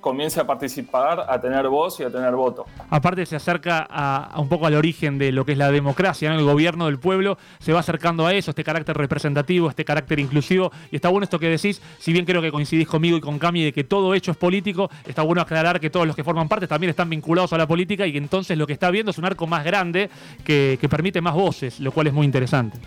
comience 0.00 0.40
a 0.40 0.46
participar, 0.46 1.24
a 1.28 1.40
tener 1.40 1.68
voz 1.68 2.00
y 2.00 2.04
a 2.04 2.10
tener 2.10 2.34
voto. 2.34 2.66
Aparte 2.90 3.26
se 3.26 3.36
acerca 3.36 3.86
a, 3.88 4.40
un 4.40 4.48
poco 4.48 4.66
al 4.66 4.74
origen 4.74 5.18
de 5.18 5.32
lo 5.32 5.44
que 5.44 5.52
es 5.52 5.58
la 5.58 5.70
democracia, 5.70 6.32
el 6.32 6.44
gobierno 6.44 6.86
del 6.86 6.98
pueblo 6.98 7.38
se 7.58 7.72
va 7.72 7.80
acercando 7.80 8.26
a 8.26 8.34
eso, 8.34 8.50
este 8.50 8.64
carácter 8.64 8.96
representativo, 8.96 9.68
este 9.68 9.84
carácter 9.84 10.18
inclusivo. 10.18 10.70
Y 10.90 10.96
está 10.96 11.08
bueno 11.08 11.24
esto 11.24 11.38
que 11.38 11.48
decís, 11.48 11.82
si 11.98 12.12
bien 12.12 12.24
creo 12.24 12.42
que 12.42 12.50
coincidís 12.50 12.88
conmigo 12.88 13.16
y 13.16 13.20
con 13.20 13.38
Cami 13.38 13.64
de 13.64 13.72
que 13.72 13.84
todo 13.84 14.14
hecho 14.14 14.30
es 14.30 14.36
político, 14.36 14.90
está 15.06 15.22
bueno 15.22 15.42
aclarar 15.42 15.80
que 15.80 15.90
todos 15.90 16.06
los 16.06 16.16
que 16.16 16.24
forman 16.24 16.48
parte 16.48 16.66
también 16.66 16.90
están 16.90 17.10
vinculados 17.10 17.52
a 17.52 17.58
la 17.58 17.66
política 17.66 18.06
y 18.06 18.12
que 18.12 18.18
entonces 18.18 18.56
lo 18.56 18.66
que 18.66 18.72
está 18.72 18.90
viendo 18.90 19.10
es 19.10 19.18
un 19.18 19.24
arco 19.24 19.46
más 19.46 19.64
grande 19.64 20.10
que 20.44 20.86
permite 20.88 21.20
más 21.20 21.34
voces, 21.34 21.80
lo 21.80 21.92
cual 21.92 22.06
es 22.06 22.12
muy 22.12 22.24
interesante. 22.24 22.78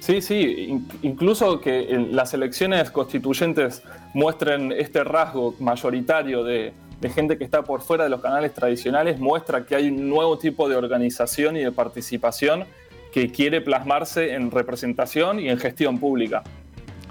Sí, 0.00 0.20
sí, 0.22 0.66
in- 0.68 0.88
incluso 1.02 1.60
que 1.60 1.86
las 2.10 2.34
elecciones 2.34 2.90
constituyentes 2.90 3.82
muestren 4.14 4.72
este 4.72 5.04
rasgo 5.04 5.54
mayoritario 5.60 6.42
de, 6.42 6.72
de 7.00 7.10
gente 7.10 7.36
que 7.38 7.44
está 7.44 7.62
por 7.62 7.82
fuera 7.82 8.04
de 8.04 8.10
los 8.10 8.20
canales 8.20 8.52
tradicionales, 8.54 9.20
muestra 9.20 9.64
que 9.66 9.76
hay 9.76 9.88
un 9.88 10.08
nuevo 10.08 10.38
tipo 10.38 10.68
de 10.68 10.76
organización 10.76 11.56
y 11.56 11.60
de 11.60 11.70
participación 11.70 12.64
que 13.12 13.30
quiere 13.30 13.60
plasmarse 13.60 14.32
en 14.34 14.50
representación 14.50 15.38
y 15.38 15.48
en 15.50 15.58
gestión 15.58 15.98
pública. 15.98 16.42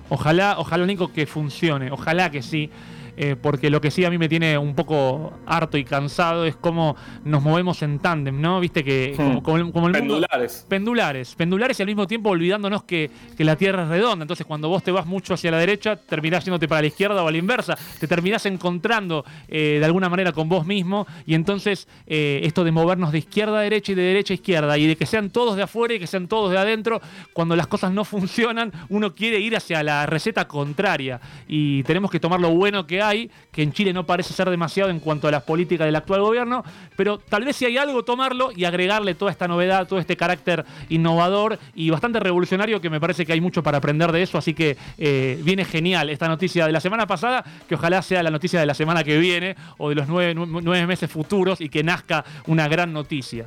Ojalá, 0.10 0.56
ojalá, 0.58 0.86
Nico, 0.88 1.14
que 1.14 1.28
funcione. 1.28 1.92
Ojalá 1.92 2.32
que 2.32 2.42
sí. 2.42 2.72
Eh, 3.20 3.36
porque 3.40 3.70
lo 3.70 3.82
que 3.82 3.92
sí 3.92 4.06
a 4.06 4.10
mí 4.10 4.18
me 4.18 4.28
tiene 4.30 4.58
un 4.58 4.74
poco 4.74 5.34
harto 5.46 5.78
y 5.78 5.84
cansado 5.84 6.46
es 6.46 6.56
cómo 6.56 6.96
nos 7.26 7.44
movemos 7.44 7.82
en 7.84 8.00
tándem, 8.00 8.40
¿no? 8.40 8.60
Viste 8.62 8.84
que 8.84 9.14
como, 9.16 9.30
Hmm. 9.40 9.42
como 9.44 9.58
el, 9.58 9.64
como 9.74 9.88
el 9.88 9.94
mundo- 9.94 10.00
Pendulares. 10.16 10.66
Pendulares, 10.70 11.36
pendulares 11.36 11.80
y 11.80 11.84
al 11.84 11.88
mismo 11.88 12.08
tiempo 12.08 12.30
olvidándonos 12.30 12.84
que, 12.84 13.12
que 13.38 13.44
la 13.44 13.56
Tierra 13.58 13.84
es 13.84 13.90
redonda. 13.90 14.24
Entonces, 14.24 14.46
cuando 14.48 14.70
vos 14.70 14.82
te 14.84 14.92
vas 14.92 15.06
mucho 15.06 15.34
hacia 15.34 15.52
la 15.52 15.58
derecha, 15.58 15.98
terminás 15.98 16.46
yéndote 16.46 16.68
para 16.68 16.82
la 16.82 16.88
izquierda 16.88 17.22
o 17.22 17.28
a 17.28 17.32
la 17.32 17.38
inversa. 17.38 17.78
Te 18.00 18.08
terminás 18.08 18.46
encontrando 18.46 19.26
eh, 19.50 19.78
de 19.80 19.86
alguna 19.86 20.08
manera 20.08 20.32
con 20.32 20.48
vos 20.48 20.66
mismo. 20.66 21.06
Y 21.26 21.34
entonces, 21.34 21.88
eh, 22.08 22.40
esto 22.44 22.64
de 22.64 22.72
movernos 22.72 23.12
de 23.12 23.18
izquierda 23.18 23.60
a 23.60 23.62
derecha 23.62 23.92
y 23.92 23.96
de 23.96 24.04
derecha 24.04 24.34
a 24.34 24.36
izquierda, 24.36 24.78
y 24.78 24.88
de 24.88 24.96
que 24.96 25.06
sean 25.06 25.30
todos 25.30 25.56
de 25.58 25.64
afuera 25.64 25.94
y 25.96 26.00
que 26.00 26.08
sean 26.08 26.28
todos 26.30 26.52
de 26.52 26.58
adentro, 26.58 27.02
cuando 27.34 27.56
las 27.58 27.68
cosas 27.68 27.92
no 27.92 28.06
funcionan, 28.06 28.72
uno 28.90 29.14
quiere 29.14 29.40
ir 29.40 29.58
hacia 29.58 29.84
la 29.84 30.06
receta 30.06 30.48
contraria. 30.48 31.20
Y 31.48 31.84
tenemos 31.84 32.12
que 32.12 32.20
tomar 32.20 32.40
lo 32.40 32.52
bueno 32.52 32.86
que 32.86 33.02
hay, 33.02 33.09
que 33.52 33.64
en 33.64 33.74
Chile 33.74 33.94
no 33.94 34.06
parece 34.06 34.34
ser 34.34 34.50
demasiado 34.50 34.90
en 34.90 35.00
cuanto 35.00 35.28
a 35.28 35.32
las 35.32 35.44
políticas 35.44 35.86
del 35.86 35.96
actual 35.96 36.22
gobierno, 36.22 36.64
pero 36.96 37.18
tal 37.18 37.46
vez 37.46 37.56
si 37.56 37.66
hay 37.66 37.78
algo, 37.78 38.04
tomarlo 38.04 38.52
y 38.56 38.66
agregarle 38.66 39.16
toda 39.16 39.32
esta 39.32 39.48
novedad, 39.48 39.88
todo 39.88 40.00
este 40.00 40.16
carácter 40.16 40.66
innovador 40.90 41.60
y 41.76 41.90
bastante 41.90 42.20
revolucionario 42.20 42.82
que 42.82 42.90
me 42.90 43.00
parece 43.00 43.26
que 43.26 43.34
hay 43.34 43.42
mucho 43.42 43.64
para 43.64 43.80
aprender 43.80 44.12
de 44.12 44.22
eso, 44.22 44.38
así 44.38 44.54
que 44.54 44.78
eh, 44.98 45.40
viene 45.44 45.66
genial 45.66 46.10
esta 46.10 46.28
noticia 46.28 46.66
de 46.66 46.72
la 46.72 46.80
semana 46.80 47.08
pasada, 47.08 47.44
que 47.68 47.76
ojalá 47.76 48.02
sea 48.02 48.24
la 48.24 48.32
noticia 48.32 48.60
de 48.60 48.66
la 48.66 48.74
semana 48.74 49.04
que 49.04 49.18
viene 49.18 49.56
o 49.78 49.90
de 49.90 49.96
los 49.96 50.08
nueve, 50.08 50.34
nu- 50.36 50.46
nueve 50.62 50.86
meses 50.88 51.10
futuros 51.10 51.62
y 51.62 51.70
que 51.70 51.84
nazca 51.84 52.24
una 52.48 52.68
gran 52.68 52.94
noticia. 52.94 53.46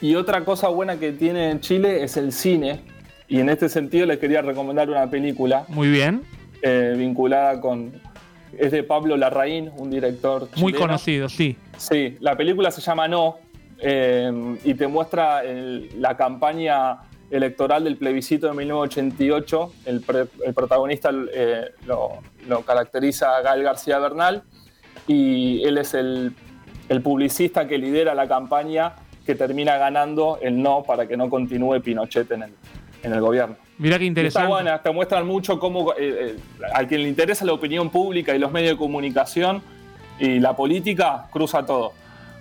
Y 0.00 0.14
otra 0.16 0.44
cosa 0.44 0.68
buena 0.68 0.98
que 0.98 1.12
tiene 1.12 1.60
Chile 1.60 2.02
es 2.02 2.16
el 2.16 2.32
cine. 2.32 2.80
Y 3.28 3.40
en 3.40 3.48
este 3.48 3.68
sentido 3.68 4.04
les 4.04 4.18
quería 4.18 4.42
recomendar 4.42 4.90
una 4.90 5.08
película 5.08 5.64
Muy 5.68 5.88
bien, 5.88 6.22
eh, 6.60 6.94
vinculada 6.98 7.60
con... 7.60 7.92
Es 8.58 8.70
de 8.72 8.82
Pablo 8.82 9.16
Larraín, 9.16 9.70
un 9.76 9.90
director 9.90 10.48
muy 10.56 10.72
chileno. 10.72 10.78
conocido, 10.86 11.28
sí. 11.28 11.56
Sí, 11.76 12.16
la 12.20 12.36
película 12.36 12.70
se 12.70 12.80
llama 12.80 13.08
No 13.08 13.38
eh, 13.78 14.30
y 14.64 14.74
te 14.74 14.86
muestra 14.86 15.42
el- 15.44 15.88
la 16.00 16.16
campaña 16.16 16.98
electoral 17.30 17.84
del 17.84 17.96
plebiscito 17.96 18.46
de 18.46 18.52
1988. 18.54 19.72
El, 19.86 20.00
pre- 20.02 20.26
el 20.44 20.54
protagonista 20.54 21.10
eh, 21.32 21.70
lo, 21.86 22.18
lo 22.46 22.60
caracteriza 22.62 23.40
Gael 23.42 23.62
García 23.62 23.98
Bernal 23.98 24.42
y 25.06 25.62
él 25.64 25.78
es 25.78 25.94
el, 25.94 26.32
el 26.88 27.02
publicista 27.02 27.66
que 27.66 27.78
lidera 27.78 28.14
la 28.14 28.28
campaña 28.28 28.94
que 29.26 29.34
termina 29.34 29.76
ganando 29.78 30.38
el 30.42 30.60
no 30.62 30.82
para 30.82 31.06
que 31.06 31.16
no 31.16 31.30
continúe 31.30 31.80
Pinochet 31.80 32.30
en 32.32 32.42
el, 32.44 32.50
en 33.02 33.12
el 33.14 33.20
gobierno. 33.20 33.56
Mirá 33.78 33.98
qué 33.98 34.04
Y 34.04 34.08
Está 34.08 34.20
interesante. 34.20 34.48
buena, 34.48 34.82
te 34.82 34.90
muestran 34.92 35.26
mucho 35.26 35.58
cómo 35.58 35.92
eh, 35.92 35.96
eh, 35.98 36.36
a 36.74 36.84
quien 36.86 37.02
le 37.02 37.08
interesa 37.08 37.44
la 37.44 37.52
opinión 37.52 37.90
pública 37.90 38.34
y 38.34 38.38
los 38.38 38.52
medios 38.52 38.72
de 38.72 38.76
comunicación 38.76 39.62
y 40.18 40.38
la 40.38 40.54
política 40.54 41.26
cruza 41.32 41.64
todo. 41.64 41.92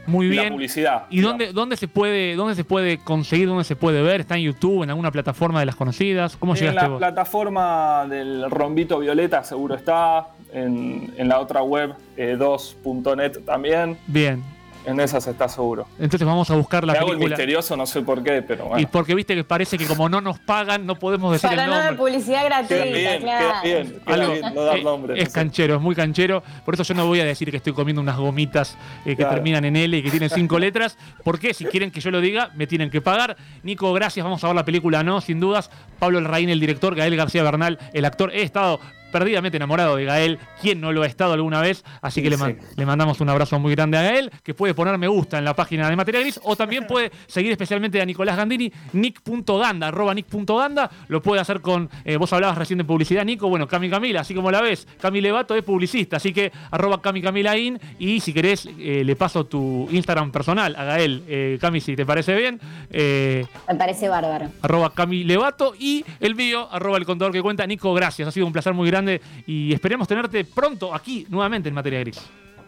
Muy 0.07 0.27
Y 0.27 0.33
la 0.33 0.41
bien. 0.41 0.53
publicidad. 0.53 1.03
¿Y 1.11 1.21
dónde, 1.21 1.53
dónde, 1.53 1.77
se 1.77 1.87
puede, 1.87 2.35
dónde 2.35 2.55
se 2.55 2.63
puede 2.63 2.97
conseguir, 2.97 3.47
dónde 3.47 3.63
se 3.63 3.75
puede 3.75 4.01
ver? 4.01 4.21
¿Está 4.21 4.35
en 4.35 4.41
YouTube, 4.43 4.81
en 4.83 4.89
alguna 4.89 5.11
plataforma 5.11 5.59
de 5.59 5.67
las 5.67 5.75
conocidas? 5.75 6.35
¿Cómo 6.37 6.53
En 6.53 6.59
llegaste 6.59 6.81
la 6.81 6.87
vos? 6.87 6.97
plataforma 6.97 8.07
del 8.09 8.49
Rombito 8.49 8.97
Violeta 8.99 9.43
seguro 9.43 9.75
está, 9.75 10.27
en, 10.53 11.13
en 11.17 11.27
la 11.29 11.39
otra 11.39 11.61
web 11.61 11.93
eh, 12.17 12.35
2.net 12.37 13.45
también, 13.45 13.95
Bien. 14.07 14.43
En 14.85 14.99
esas 14.99 15.27
está 15.27 15.47
seguro. 15.47 15.87
Entonces 15.99 16.25
vamos 16.27 16.49
a 16.49 16.55
buscar 16.55 16.83
la 16.85 16.93
Me 16.93 16.99
hago 16.99 17.09
el 17.09 17.13
película. 17.17 17.35
misterioso, 17.37 17.77
no 17.77 17.85
sé 17.85 18.01
por 18.01 18.23
qué, 18.23 18.41
pero 18.41 18.71
Y 18.79 18.85
porque 18.85 19.13
viste 19.15 19.35
que 19.35 19.43
parece 19.43 19.77
que 19.77 19.85
como 19.85 20.09
no 20.09 20.21
nos 20.21 20.39
pagan, 20.39 20.85
no 20.85 20.95
podemos 20.95 21.31
decir 21.33 21.49
Para 21.49 21.65
el 21.65 21.69
nombre. 21.69 21.95
publicidad 21.95 22.45
gratuita, 22.45 22.83
bien, 22.85 23.21
claro. 23.21 23.47
queda 23.47 23.61
bien, 23.63 23.99
queda 24.05 24.13
Algo- 24.15 24.33
bien 24.33 24.53
no 24.55 24.63
dar 24.63 24.83
nombres. 24.83 25.21
es 25.21 25.29
canchero, 25.33 25.75
es 25.75 25.81
muy 25.81 25.95
canchero. 25.95 26.41
Por 26.65 26.73
eso 26.73 26.83
yo 26.83 26.93
no 26.95 27.05
voy 27.05 27.19
a 27.19 27.25
decir 27.25 27.51
que 27.51 27.57
estoy 27.57 27.73
comiendo 27.73 28.01
unas 28.01 28.17
gomitas 28.17 28.77
eh, 29.05 29.11
que 29.11 29.17
Claro. 29.17 29.35
terminan 29.35 29.65
en 29.65 29.75
L 29.75 29.97
y 29.97 30.03
que 30.03 30.09
tienen 30.11 30.29
cinco 30.29 30.57
letras. 30.59 30.97
Porque 31.23 31.53
si 31.53 31.65
quieren 31.65 31.91
que 31.91 32.01
yo 32.01 32.09
lo 32.11 32.19
diga, 32.21 32.49
me 32.55 32.65
tienen 32.67 32.89
que 32.89 33.01
pagar. 33.01 33.37
Nico, 33.63 33.93
gracias. 33.93 34.23
Vamos 34.23 34.43
a 34.43 34.47
ver 34.47 34.55
la 34.55 34.65
película, 34.65 35.03
¿no? 35.03 35.21
Sin 35.21 35.39
dudas. 35.39 35.69
Pablo 35.99 36.17
El 36.19 36.25
Raín, 36.25 36.49
el 36.49 36.59
director. 36.59 36.95
Gael 36.95 37.15
García 37.15 37.43
Bernal, 37.43 37.77
el 37.93 38.05
actor. 38.05 38.31
He 38.33 38.41
estado 38.41 38.79
perdidamente 39.11 39.57
enamorado 39.57 39.95
de 39.97 40.05
Gael. 40.05 40.39
¿Quién 40.61 40.79
no 40.81 40.91
lo 40.91 41.03
ha 41.03 41.07
estado 41.07 41.33
alguna 41.33 41.61
vez? 41.61 41.83
Así 42.01 42.21
que 42.21 42.29
le, 42.29 42.37
man- 42.37 42.57
Sí. 42.59 42.65
le 42.77 42.85
mandamos 42.85 43.19
un 43.21 43.29
abrazo 43.29 43.59
muy 43.59 43.73
grande 43.75 43.97
a 43.97 44.01
Gael, 44.03 44.31
que 44.43 44.53
puede 44.53 44.73
poner 44.73 44.97
me 44.97 45.07
gusta 45.07 45.37
en 45.37 45.45
la 45.45 45.55
página 45.55 45.89
de 45.89 45.95
Materia 45.95 46.21
Gris, 46.21 46.39
o 46.43 46.55
también 46.55 46.85
puede 46.87 47.11
seguir 47.27 47.51
especialmente 47.51 48.01
a 48.01 48.05
Nicolás 48.05 48.37
Gandini, 48.37 48.71
nick.ganda, 48.93 49.87
arroba 49.87 50.13
nick.ganda, 50.13 50.89
lo 51.07 51.21
puede 51.21 51.41
hacer 51.41 51.61
con, 51.61 51.89
eh, 52.05 52.17
vos 52.17 52.31
hablabas 52.33 52.57
recién 52.57 52.77
de 52.77 52.85
publicidad, 52.85 53.25
Nico, 53.25 53.47
bueno, 53.49 53.67
Cami 53.67 53.89
Camila, 53.89 54.21
así 54.21 54.33
como 54.33 54.51
la 54.51 54.61
ves, 54.61 54.87
Cami 54.99 55.21
Levato 55.21 55.55
es 55.55 55.63
publicista, 55.63 56.17
así 56.17 56.33
que 56.33 56.51
arroba 56.71 57.01
Cami 57.01 57.21
Camila 57.21 57.57
in, 57.57 57.79
y 57.99 58.19
si 58.19 58.33
querés 58.33 58.67
eh, 58.79 59.03
le 59.03 59.15
paso 59.15 59.45
tu 59.45 59.87
Instagram 59.91 60.31
personal 60.31 60.75
a 60.75 60.83
Gael, 60.83 61.23
eh, 61.27 61.57
Cami, 61.59 61.81
si 61.81 61.95
te 61.95 62.05
parece 62.05 62.35
bien, 62.35 62.59
eh, 62.91 63.45
Me 63.67 63.75
parece 63.75 64.09
bárbaro. 64.09 64.49
arroba 64.61 64.93
Cami 64.93 65.23
Levato 65.23 65.73
y 65.77 66.05
el 66.19 66.35
mío, 66.35 66.67
arroba 66.71 66.97
el 66.97 67.05
contador 67.05 67.31
que 67.33 67.41
cuenta. 67.41 67.65
Nico, 67.65 67.93
gracias, 67.93 68.27
ha 68.27 68.31
sido 68.31 68.45
un 68.45 68.53
placer 68.53 68.73
muy 68.73 68.87
grande 68.89 69.00
y 69.45 69.73
esperemos 69.73 70.07
tenerte 70.07 70.43
pronto 70.45 70.93
aquí 70.93 71.25
nuevamente 71.29 71.69
en 71.69 71.75
Materia 71.75 71.99
Gris. 71.99 72.21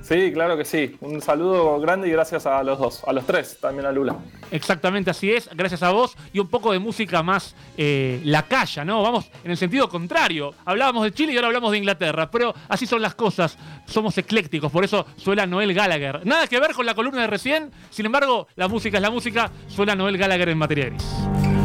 Sí, 0.04 0.34
claro 0.34 0.58
que 0.58 0.66
sí. 0.66 0.98
Un 1.00 1.22
saludo 1.22 1.80
grande 1.80 2.10
y 2.10 2.12
gracias 2.12 2.46
a 2.46 2.62
los 2.62 2.78
dos, 2.78 3.04
a 3.08 3.14
los 3.14 3.26
tres, 3.26 3.58
también 3.62 3.86
a 3.86 3.92
Lula. 3.92 4.18
Exactamente 4.52 5.10
así 5.10 5.32
es, 5.32 5.50
gracias 5.56 5.82
a 5.82 5.92
vos 5.92 6.18
y 6.34 6.40
un 6.40 6.50
poco 6.50 6.74
de 6.74 6.80
música 6.80 7.24
más 7.24 7.56
eh, 7.78 8.20
lacaya, 8.26 8.84
¿no? 8.84 9.02
Vamos 9.02 9.32
en 9.46 9.52
el 9.52 9.58
sentido 9.58 9.88
contrario. 9.88 10.54
Hablábamos 10.66 11.06
de 11.06 11.14
Chile 11.14 11.32
y 11.32 11.38
ahora 11.38 11.48
hablamos 11.48 11.72
de 11.72 11.78
Inglaterra, 11.78 12.30
pero 12.30 12.54
así 12.68 12.86
son 12.86 13.02
las 13.02 13.16
cosas, 13.16 13.58
somos 13.86 14.18
eclécticos, 14.18 14.70
por 14.70 14.84
eso 14.84 15.06
suena 15.16 15.46
Noel 15.46 15.74
Gallagher. 15.74 16.26
Nada 16.26 16.48
que 16.48 16.60
ver 16.60 16.74
con 16.74 16.86
la 16.86 16.96
columna 16.96 17.22
de 17.22 17.28
recién, 17.28 17.72
sin 17.90 18.06
embargo, 18.06 18.48
la 18.56 18.68
música 18.68 18.98
es 18.98 19.02
la 19.02 19.10
música, 19.10 19.52
suena 19.68 19.96
Noel 19.96 20.18
Gallagher 20.18 20.50
en 20.50 20.58
materia 20.58 20.86
gris. 20.88 21.63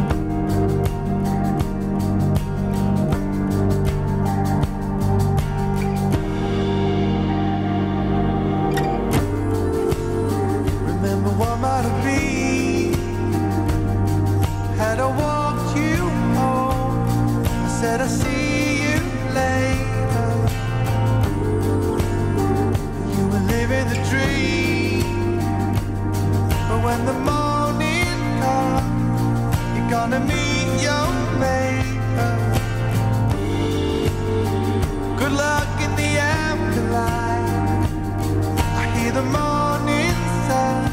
The 39.19 39.25
morning 39.25 40.15
sun. 40.47 40.85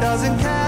Doesn't 0.00 0.38
cast 0.40 0.63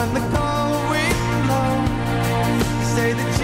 when 0.00 0.14
the 0.14 0.20
cold 0.34 0.90
wind 0.90 1.16
blows. 1.44 2.94
Say 2.94 3.12
that 3.12 3.39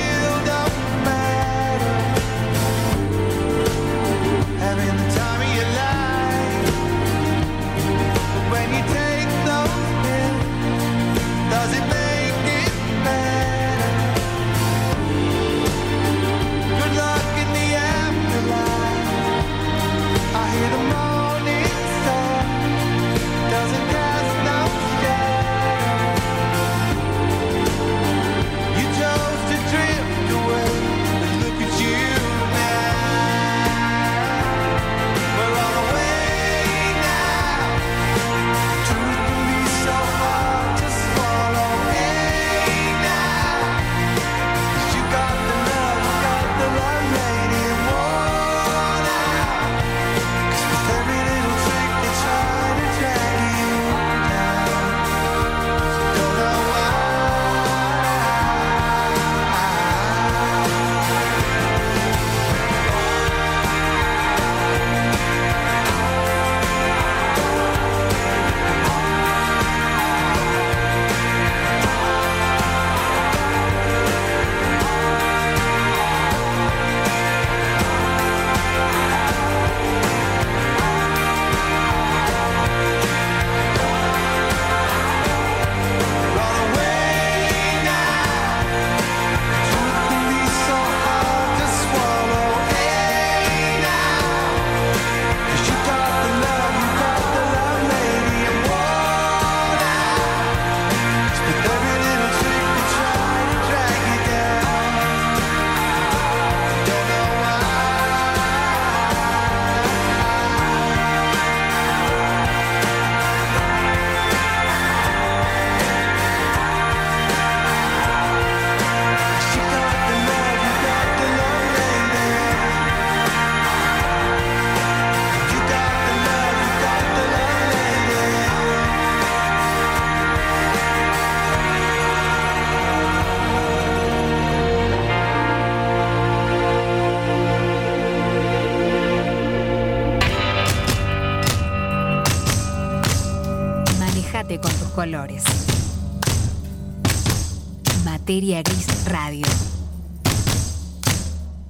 Radio. 149.06 149.46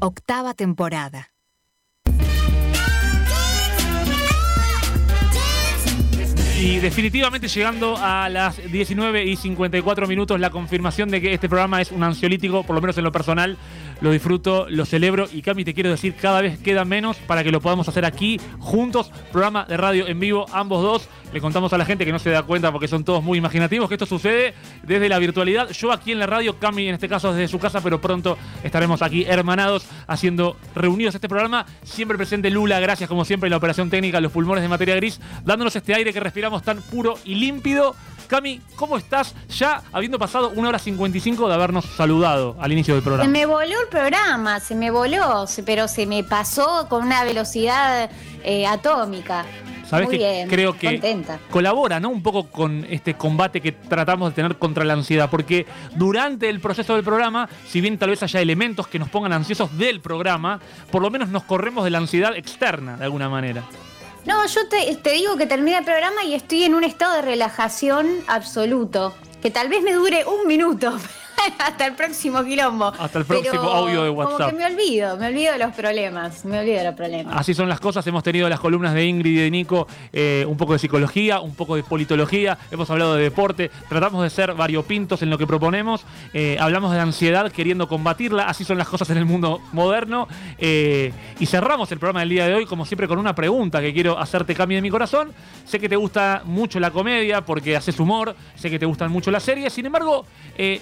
Octava 0.01 0.53
temporada. 0.53 1.31
Y 6.61 6.79
definitivamente 6.79 7.47
llegando 7.47 7.97
a 7.97 8.29
las 8.29 8.57
19 8.73 9.27
y 9.27 9.37
54 9.37 10.09
minutos 10.09 10.41
la 10.41 10.51
confirmación 10.51 11.09
de 11.09 11.21
que 11.21 11.35
este 11.35 11.49
programa 11.49 11.81
es 11.81 11.93
un 11.93 12.03
ansiolítico, 12.03 12.65
por 12.65 12.75
lo 12.75 12.81
menos 12.81 12.99
en 12.99 13.05
lo 13.05 13.13
personal, 13.13 13.57
lo 14.01 14.11
disfruto, 14.11 14.67
lo 14.69 14.87
celebro 14.87 15.29
y 15.33 15.43
Cami 15.43 15.65
te 15.65 15.73
quiero 15.73 15.91
decir, 15.91 16.17
cada 16.17 16.41
vez 16.41 16.59
queda 16.59 16.85
menos 16.85 17.17
para 17.19 17.45
que 17.45 17.53
lo 17.53 17.61
podamos 17.61 17.89
hacer 17.89 18.05
aquí 18.05 18.41
juntos, 18.59 19.13
programa 19.31 19.67
de 19.67 19.77
radio 19.77 20.09
en 20.09 20.19
vivo, 20.19 20.47
ambos 20.51 20.83
dos. 20.83 21.09
Le 21.33 21.41
contamos 21.41 21.71
a 21.73 21.77
la 21.79 21.85
gente 21.85 22.07
que 22.07 22.13
no 22.13 22.19
se 22.19 22.31
da 22.31 22.45
cuenta 22.45 22.73
porque 22.73 22.89
son 22.89 23.05
todos 23.05 23.23
muy 23.23 23.37
imaginativos 23.37 23.89
que 23.89 23.97
esto 23.97 24.07
sucede 24.07 24.55
desde 24.85 25.09
la 25.09 25.19
virtualidad. 25.19 25.69
Yo 25.71 25.93
aquí 25.93 26.13
en 26.13 26.19
la 26.19 26.27
radio, 26.27 26.59
Cami 26.59 26.89
en 26.89 26.95
este 26.95 27.09
caso 27.11 27.33
desde 27.35 27.49
su 27.49 27.59
casa, 27.59 27.81
pero 27.83 28.01
pronto 28.01 28.39
estaremos 28.63 29.03
aquí 29.03 29.25
hermanados 29.25 29.85
haciendo 30.07 30.57
reunidos 30.75 31.15
este 31.15 31.29
programa. 31.29 31.67
Siempre 31.83 32.17
presente 32.17 32.49
Lula, 32.49 32.81
gracias 32.81 33.09
como 33.09 33.25
siempre 33.27 33.49
en 33.49 33.51
la 33.51 33.59
operación 33.59 33.91
técnica, 33.91 34.19
los 34.21 34.33
pulmones 34.33 34.63
de 34.63 34.69
materia 34.69 34.95
gris, 34.97 35.21
dándonos 35.45 35.77
este 35.77 35.95
aire 35.95 36.13
que 36.13 36.21
respiramos 36.21 36.63
tan 36.63 36.81
puro 36.81 37.19
y 37.25 37.35
límpido. 37.35 37.95
Cami, 38.29 38.61
¿cómo 38.77 38.97
estás? 38.97 39.35
Ya 39.51 39.83
habiendo 39.93 40.19
pasado 40.19 40.51
una 40.57 40.71
hora 40.71 40.79
55 40.79 41.49
de 41.49 41.55
habernos 41.55 41.85
saludado 41.85 42.57
al 42.61 42.73
inicio 42.73 42.95
del 42.95 43.03
Se 43.03 43.05
programa. 43.05 43.31
me 43.31 43.45
voló 43.47 43.81
el 43.83 43.89
programa, 43.91 44.59
se 44.59 44.75
me 44.75 44.91
voló, 44.91 45.47
se- 45.47 45.63
pero 45.63 45.87
se 45.87 46.07
me 46.07 46.25
pasó 46.25 46.87
con 46.89 47.05
una 47.05 47.23
velocidad 47.25 48.11
eh, 48.43 48.67
atómica. 48.67 49.45
¿Sabes 49.89 50.09
Muy 50.09 50.19
que 50.19 50.25
bien, 50.25 50.49
creo 50.49 50.77
que 50.77 50.93
contenta. 50.93 51.39
colabora, 51.51 52.01
¿no? 52.01 52.09
Un 52.09 52.23
poco 52.23 52.49
con 52.49 52.85
este 52.91 53.15
combate 53.15 53.61
que 53.61 53.73
tratamos 53.73 54.31
de 54.31 54.35
tener 54.35 54.57
contra 54.57 54.85
la 54.85 54.95
ansiedad, 54.95 55.31
porque 55.31 55.65
durante 55.95 56.49
el 56.49 56.61
proceso 56.61 56.95
del 56.95 57.05
programa, 57.05 57.49
si 57.69 57.81
bien 57.81 57.97
tal 57.97 58.11
vez 58.11 58.23
haya 58.23 58.41
elementos 58.41 58.89
que 58.89 58.99
nos 58.99 59.09
pongan 59.09 59.33
ansiosos 59.33 59.77
del 59.79 60.01
programa, 60.01 60.61
por 60.91 61.03
lo 61.03 61.11
menos 61.11 61.29
nos 61.29 61.45
corremos 61.45 61.85
de 61.85 61.91
la 61.91 61.99
ansiedad 61.99 62.37
externa 62.37 62.97
de 62.97 63.05
alguna 63.05 63.29
manera. 63.29 63.63
No, 64.25 64.45
yo 64.47 64.67
te, 64.69 64.97
te 64.97 65.13
digo 65.13 65.37
que 65.37 65.47
termina 65.47 65.79
el 65.79 65.85
programa 65.85 66.25
y 66.25 66.35
estoy 66.35 66.65
en 66.65 66.75
un 66.75 66.83
estado 66.83 67.15
de 67.15 67.23
relajación 67.23 68.09
absoluto. 68.27 69.15
Que 69.41 69.53
tal 69.53 69.69
vez 69.69 69.83
me 69.85 69.93
dure 69.93 70.25
un 70.25 70.49
minuto 70.49 70.97
hasta 71.59 71.87
el 71.87 71.95
próximo 71.95 72.45
quilombo. 72.45 72.87
Hasta 72.99 73.19
el 73.19 73.25
próximo 73.25 73.51
Pero 73.51 73.73
audio 73.73 74.03
de 74.05 74.09
Como 74.11 74.23
WhatsApp. 74.23 74.51
que 74.51 74.57
me 74.57 74.67
olvido, 74.67 75.17
me 75.17 75.27
olvido 75.29 75.53
de 75.53 75.59
los 75.59 75.75
problemas. 75.75 76.45
Me 76.45 76.59
olvido 76.61 76.79
de 76.79 76.85
los 76.85 76.95
problemas. 76.95 77.35
Así 77.37 77.55
son 77.55 77.69
las 77.69 77.81
cosas. 77.81 78.07
Hemos 78.07 78.23
tenido 78.23 78.49
las 78.49 78.61
columnas 78.61 78.95
de 78.95 79.05
Ingrid 79.05 79.39
y 79.39 79.43
de 79.43 79.51
Nico, 79.51 79.87
eh, 80.13 80.45
un 80.49 80.57
poco 80.57 80.73
de 80.73 80.79
psicología, 80.79 81.41
un 81.41 81.55
poco 81.55 81.77
de 81.77 81.83
politología. 81.83 82.59
Hemos 82.71 82.91
hablado 82.91 83.15
de 83.15 83.23
deporte. 83.23 83.71
Tratamos 83.89 84.23
de 84.23 84.31
ser 84.31 84.55
variopintos 84.55 85.23
en 85.23 85.31
lo 85.31 85.39
que 85.39 85.47
proponemos. 85.47 86.05
Eh, 86.33 86.57
hablamos 86.61 86.93
de 86.93 87.01
ansiedad 87.01 87.51
queriendo 87.51 87.89
combatirla. 87.89 88.45
Así 88.49 88.65
son 88.65 88.79
las 88.79 88.89
cosas 88.89 89.11
en 89.11 89.19
el 89.19 89.25
mundo 89.25 89.61
moderno. 89.73 90.29
Eh, 90.59 91.13
y 91.39 91.47
cerramos 91.47 91.91
el 91.93 91.99
programa 91.99 92.21
del 92.21 92.29
día 92.31 92.47
de 92.47 92.55
hoy, 92.55 92.67
como 92.67 92.85
siempre, 92.87 93.09
con 93.09 93.19
una 93.19 93.35
pregunta 93.35 93.81
que 93.81 93.93
quiero 93.93 94.19
hacerte, 94.19 94.55
Cami, 94.55 94.75
de 94.75 94.83
mi 94.83 94.91
corazón. 94.91 95.33
Sé 95.65 95.79
que 95.79 95.89
te 95.89 95.97
gusta 95.97 96.43
mucho 96.45 96.81
la 96.81 96.91
comedia 96.91 97.41
porque 97.43 97.77
haces 97.77 97.99
humor. 98.01 98.35
Sé 98.55 98.71
que 98.71 98.79
te 98.79 98.87
gustan 98.87 99.11
mucho 99.11 99.31
las 99.31 99.43
series. 99.43 99.73
Sin 99.73 99.87
embargo, 99.87 100.27
eh, 100.57 100.81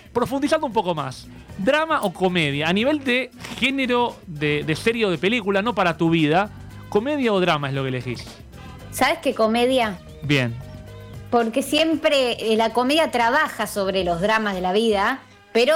un 0.62 0.73
poco 0.73 0.95
más. 0.95 1.27
¿Drama 1.59 2.01
o 2.03 2.12
comedia? 2.12 2.69
A 2.69 2.73
nivel 2.73 3.03
de 3.05 3.31
género 3.59 4.17
de, 4.27 4.64
de 4.64 4.77
serie 4.77 5.07
o 5.07 5.11
de 5.11 5.19
película, 5.19 5.62
no 5.62 5.75
para 5.75 5.97
tu 5.97 6.11
vida. 6.11 6.51
¿Comedia 6.88 7.33
o 7.33 7.40
drama 7.40 7.69
es 7.69 7.75
lo 7.75 7.83
que 7.83 7.88
elegís? 7.88 8.25
¿Sabes 8.90 9.19
qué 9.19 9.35
comedia? 9.35 9.99
Bien. 10.23 10.55
Porque 11.31 11.62
siempre 11.62 12.53
eh, 12.53 12.57
la 12.57 12.71
comedia 12.71 13.11
trabaja 13.11 13.67
sobre 13.67 14.05
los 14.05 14.21
dramas 14.21 14.55
de 14.55 14.61
la 14.61 14.73
vida, 14.73 15.21
pero 15.53 15.75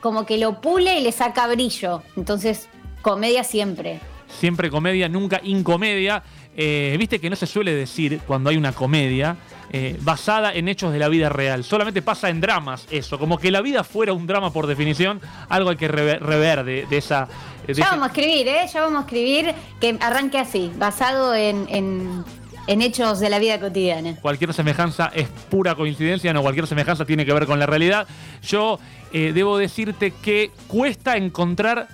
como 0.00 0.26
que 0.26 0.38
lo 0.38 0.60
pule 0.60 0.98
y 0.98 1.02
le 1.02 1.12
saca 1.12 1.46
brillo. 1.48 2.02
Entonces, 2.16 2.68
comedia 3.02 3.42
siempre. 3.44 4.00
Siempre 4.28 4.70
comedia, 4.70 5.08
nunca 5.08 5.40
incomedia. 5.42 6.22
Eh, 6.56 6.94
Viste 6.98 7.20
que 7.20 7.30
no 7.30 7.36
se 7.36 7.46
suele 7.46 7.74
decir 7.74 8.20
cuando 8.26 8.50
hay 8.50 8.56
una 8.56 8.72
comedia 8.72 9.36
eh, 9.72 9.96
basada 10.00 10.52
en 10.52 10.68
hechos 10.68 10.92
de 10.92 10.98
la 10.98 11.08
vida 11.08 11.28
real. 11.28 11.62
Solamente 11.64 12.02
pasa 12.02 12.28
en 12.28 12.40
dramas 12.40 12.86
eso. 12.90 13.18
Como 13.18 13.38
que 13.38 13.50
la 13.50 13.60
vida 13.60 13.84
fuera 13.84 14.12
un 14.12 14.26
drama 14.26 14.52
por 14.52 14.66
definición. 14.66 15.20
Algo 15.48 15.70
hay 15.70 15.76
que 15.76 15.88
rever, 15.88 16.64
de, 16.64 16.86
de 16.86 16.96
esa... 16.96 17.28
de 17.66 17.74
Ya 17.74 17.84
ese- 17.84 17.90
vamos 17.90 18.04
a 18.04 18.06
escribir, 18.08 18.48
¿eh? 18.48 18.66
Ya 18.72 18.80
vamos 18.82 18.98
a 19.02 19.06
escribir 19.06 19.54
que 19.80 19.96
arranque 20.00 20.38
así, 20.38 20.72
basado 20.76 21.34
en, 21.34 21.66
en- 21.68 22.24
en 22.66 22.82
hechos 22.82 23.20
de 23.20 23.30
la 23.30 23.38
vida 23.38 23.58
cotidiana. 23.58 24.16
Cualquier 24.20 24.52
semejanza 24.54 25.10
es 25.14 25.28
pura 25.28 25.74
coincidencia, 25.74 26.32
no 26.32 26.42
cualquier 26.42 26.66
semejanza 26.66 27.04
tiene 27.04 27.24
que 27.24 27.32
ver 27.32 27.46
con 27.46 27.58
la 27.58 27.66
realidad. 27.66 28.06
Yo 28.42 28.78
eh, 29.12 29.32
debo 29.34 29.56
decirte 29.58 30.12
que 30.22 30.50
cuesta 30.68 31.16
encontrar 31.16 31.88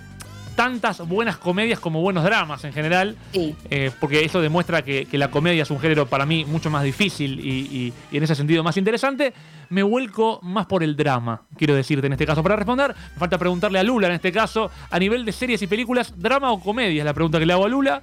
tantas 0.57 1.07
buenas 1.07 1.37
comedias 1.37 1.79
como 1.79 2.01
buenos 2.01 2.25
dramas 2.25 2.65
en 2.65 2.73
general. 2.73 3.15
Sí. 3.31 3.55
Eh, 3.69 3.91
porque 4.01 4.25
eso 4.25 4.41
demuestra 4.41 4.81
que, 4.81 5.05
que 5.05 5.17
la 5.17 5.31
comedia 5.31 5.63
es 5.63 5.71
un 5.71 5.79
género 5.79 6.07
para 6.07 6.25
mí 6.25 6.43
mucho 6.43 6.69
más 6.69 6.83
difícil 6.83 7.39
y, 7.39 7.49
y- 7.49 7.93
y 8.11 8.17
en 8.17 8.23
ese 8.23 8.35
sentido 8.35 8.63
más 8.63 8.75
interesante. 8.75 9.33
Me 9.69 9.83
vuelco 9.83 10.39
más 10.43 10.65
por 10.65 10.81
el 10.81 10.95
drama, 10.95 11.41
quiero 11.57 11.75
decirte 11.75 12.07
en 12.07 12.13
este 12.13 12.25
caso. 12.25 12.41
Para 12.41 12.55
responder, 12.55 12.95
me 13.13 13.19
falta 13.19 13.37
preguntarle 13.37 13.79
a 13.79 13.83
Lula 13.83 14.07
en 14.07 14.13
este 14.13 14.31
caso, 14.31 14.71
a 14.89 14.97
nivel 14.99 15.23
de 15.25 15.31
series 15.31 15.61
y 15.61 15.67
películas, 15.67 16.13
¿drama 16.17 16.51
o 16.51 16.59
comedia? 16.59 17.01
Es 17.01 17.05
la 17.05 17.13
pregunta 17.13 17.37
que 17.37 17.45
le 17.45 17.53
hago 17.53 17.65
a 17.65 17.69
Lula. 17.69 18.01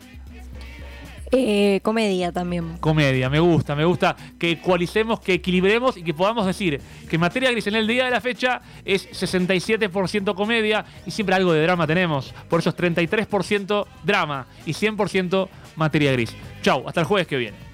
Eh, 1.33 1.81
comedia 1.83 2.33
también. 2.33 2.77
Comedia, 2.79 3.29
me 3.29 3.41
gusta, 3.41 3.75
me 3.75 3.85
gusta 3.85 4.17
que 4.39 4.53
ecualicemos, 4.53 5.21
que 5.21 5.35
equilibremos 5.35 5.97
y 5.97 6.03
que 6.03 6.15
podamos 6.15 6.47
decir 6.47 6.81
que 7.09 7.19
materia 7.19 7.51
gris 7.51 7.67
en 7.67 7.77
el 7.77 7.87
día 7.87 8.05
de 8.05 8.11
la 8.11 8.21
fecha 8.21 8.61
es 8.85 9.11
67% 9.11 10.35
comedia 10.35 10.85
y 11.07 11.11
siempre 11.11 11.35
algo 11.35 11.53
de 11.53 11.63
drama 11.63 11.87
tenemos. 11.87 12.35
Por 12.49 12.61
eso 12.61 12.71
es 12.71 12.77
33% 12.77 13.87
drama 14.03 14.47
y 14.67 14.73
100% 14.73 15.49
materia 15.77 16.13
gris. 16.13 16.35
Chau, 16.63 16.87
hasta 16.87 17.01
el 17.01 17.07
jueves 17.07 17.27
que 17.27 17.37
viene. 17.37 17.74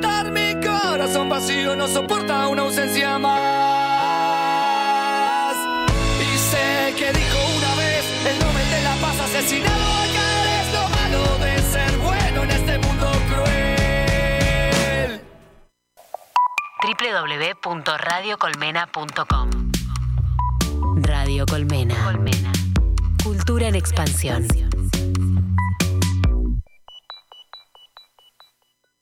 Corazón 1.01 1.29
vacío 1.29 1.75
no 1.75 1.87
soporta 1.87 2.47
una 2.47 2.61
ausencia 2.61 3.17
más. 3.17 3.41
Y 6.19 6.37
sé 6.37 6.93
que 6.95 7.11
dijo 7.11 7.39
una 7.57 7.73
vez 7.73 8.05
el 8.27 8.37
Nobel 8.39 8.69
de 8.69 8.83
la 8.83 8.93
Paz 9.01 9.19
asesinado 9.21 9.93
acá 10.03 10.61
es 10.61 10.71
lo 10.71 10.87
malo 10.89 11.39
de 11.39 11.57
ser 11.57 11.97
bueno 11.97 12.43
en 12.43 12.51
este 12.51 12.77
mundo 12.77 13.11
cruel. 13.31 15.21
www.radiocolmena.com 17.63 19.49
Radio 21.01 21.47
Colmena. 21.47 21.95
Colmena. 22.03 22.51
Cultura 23.23 23.67
en 23.69 23.73
expansión. 23.73 24.45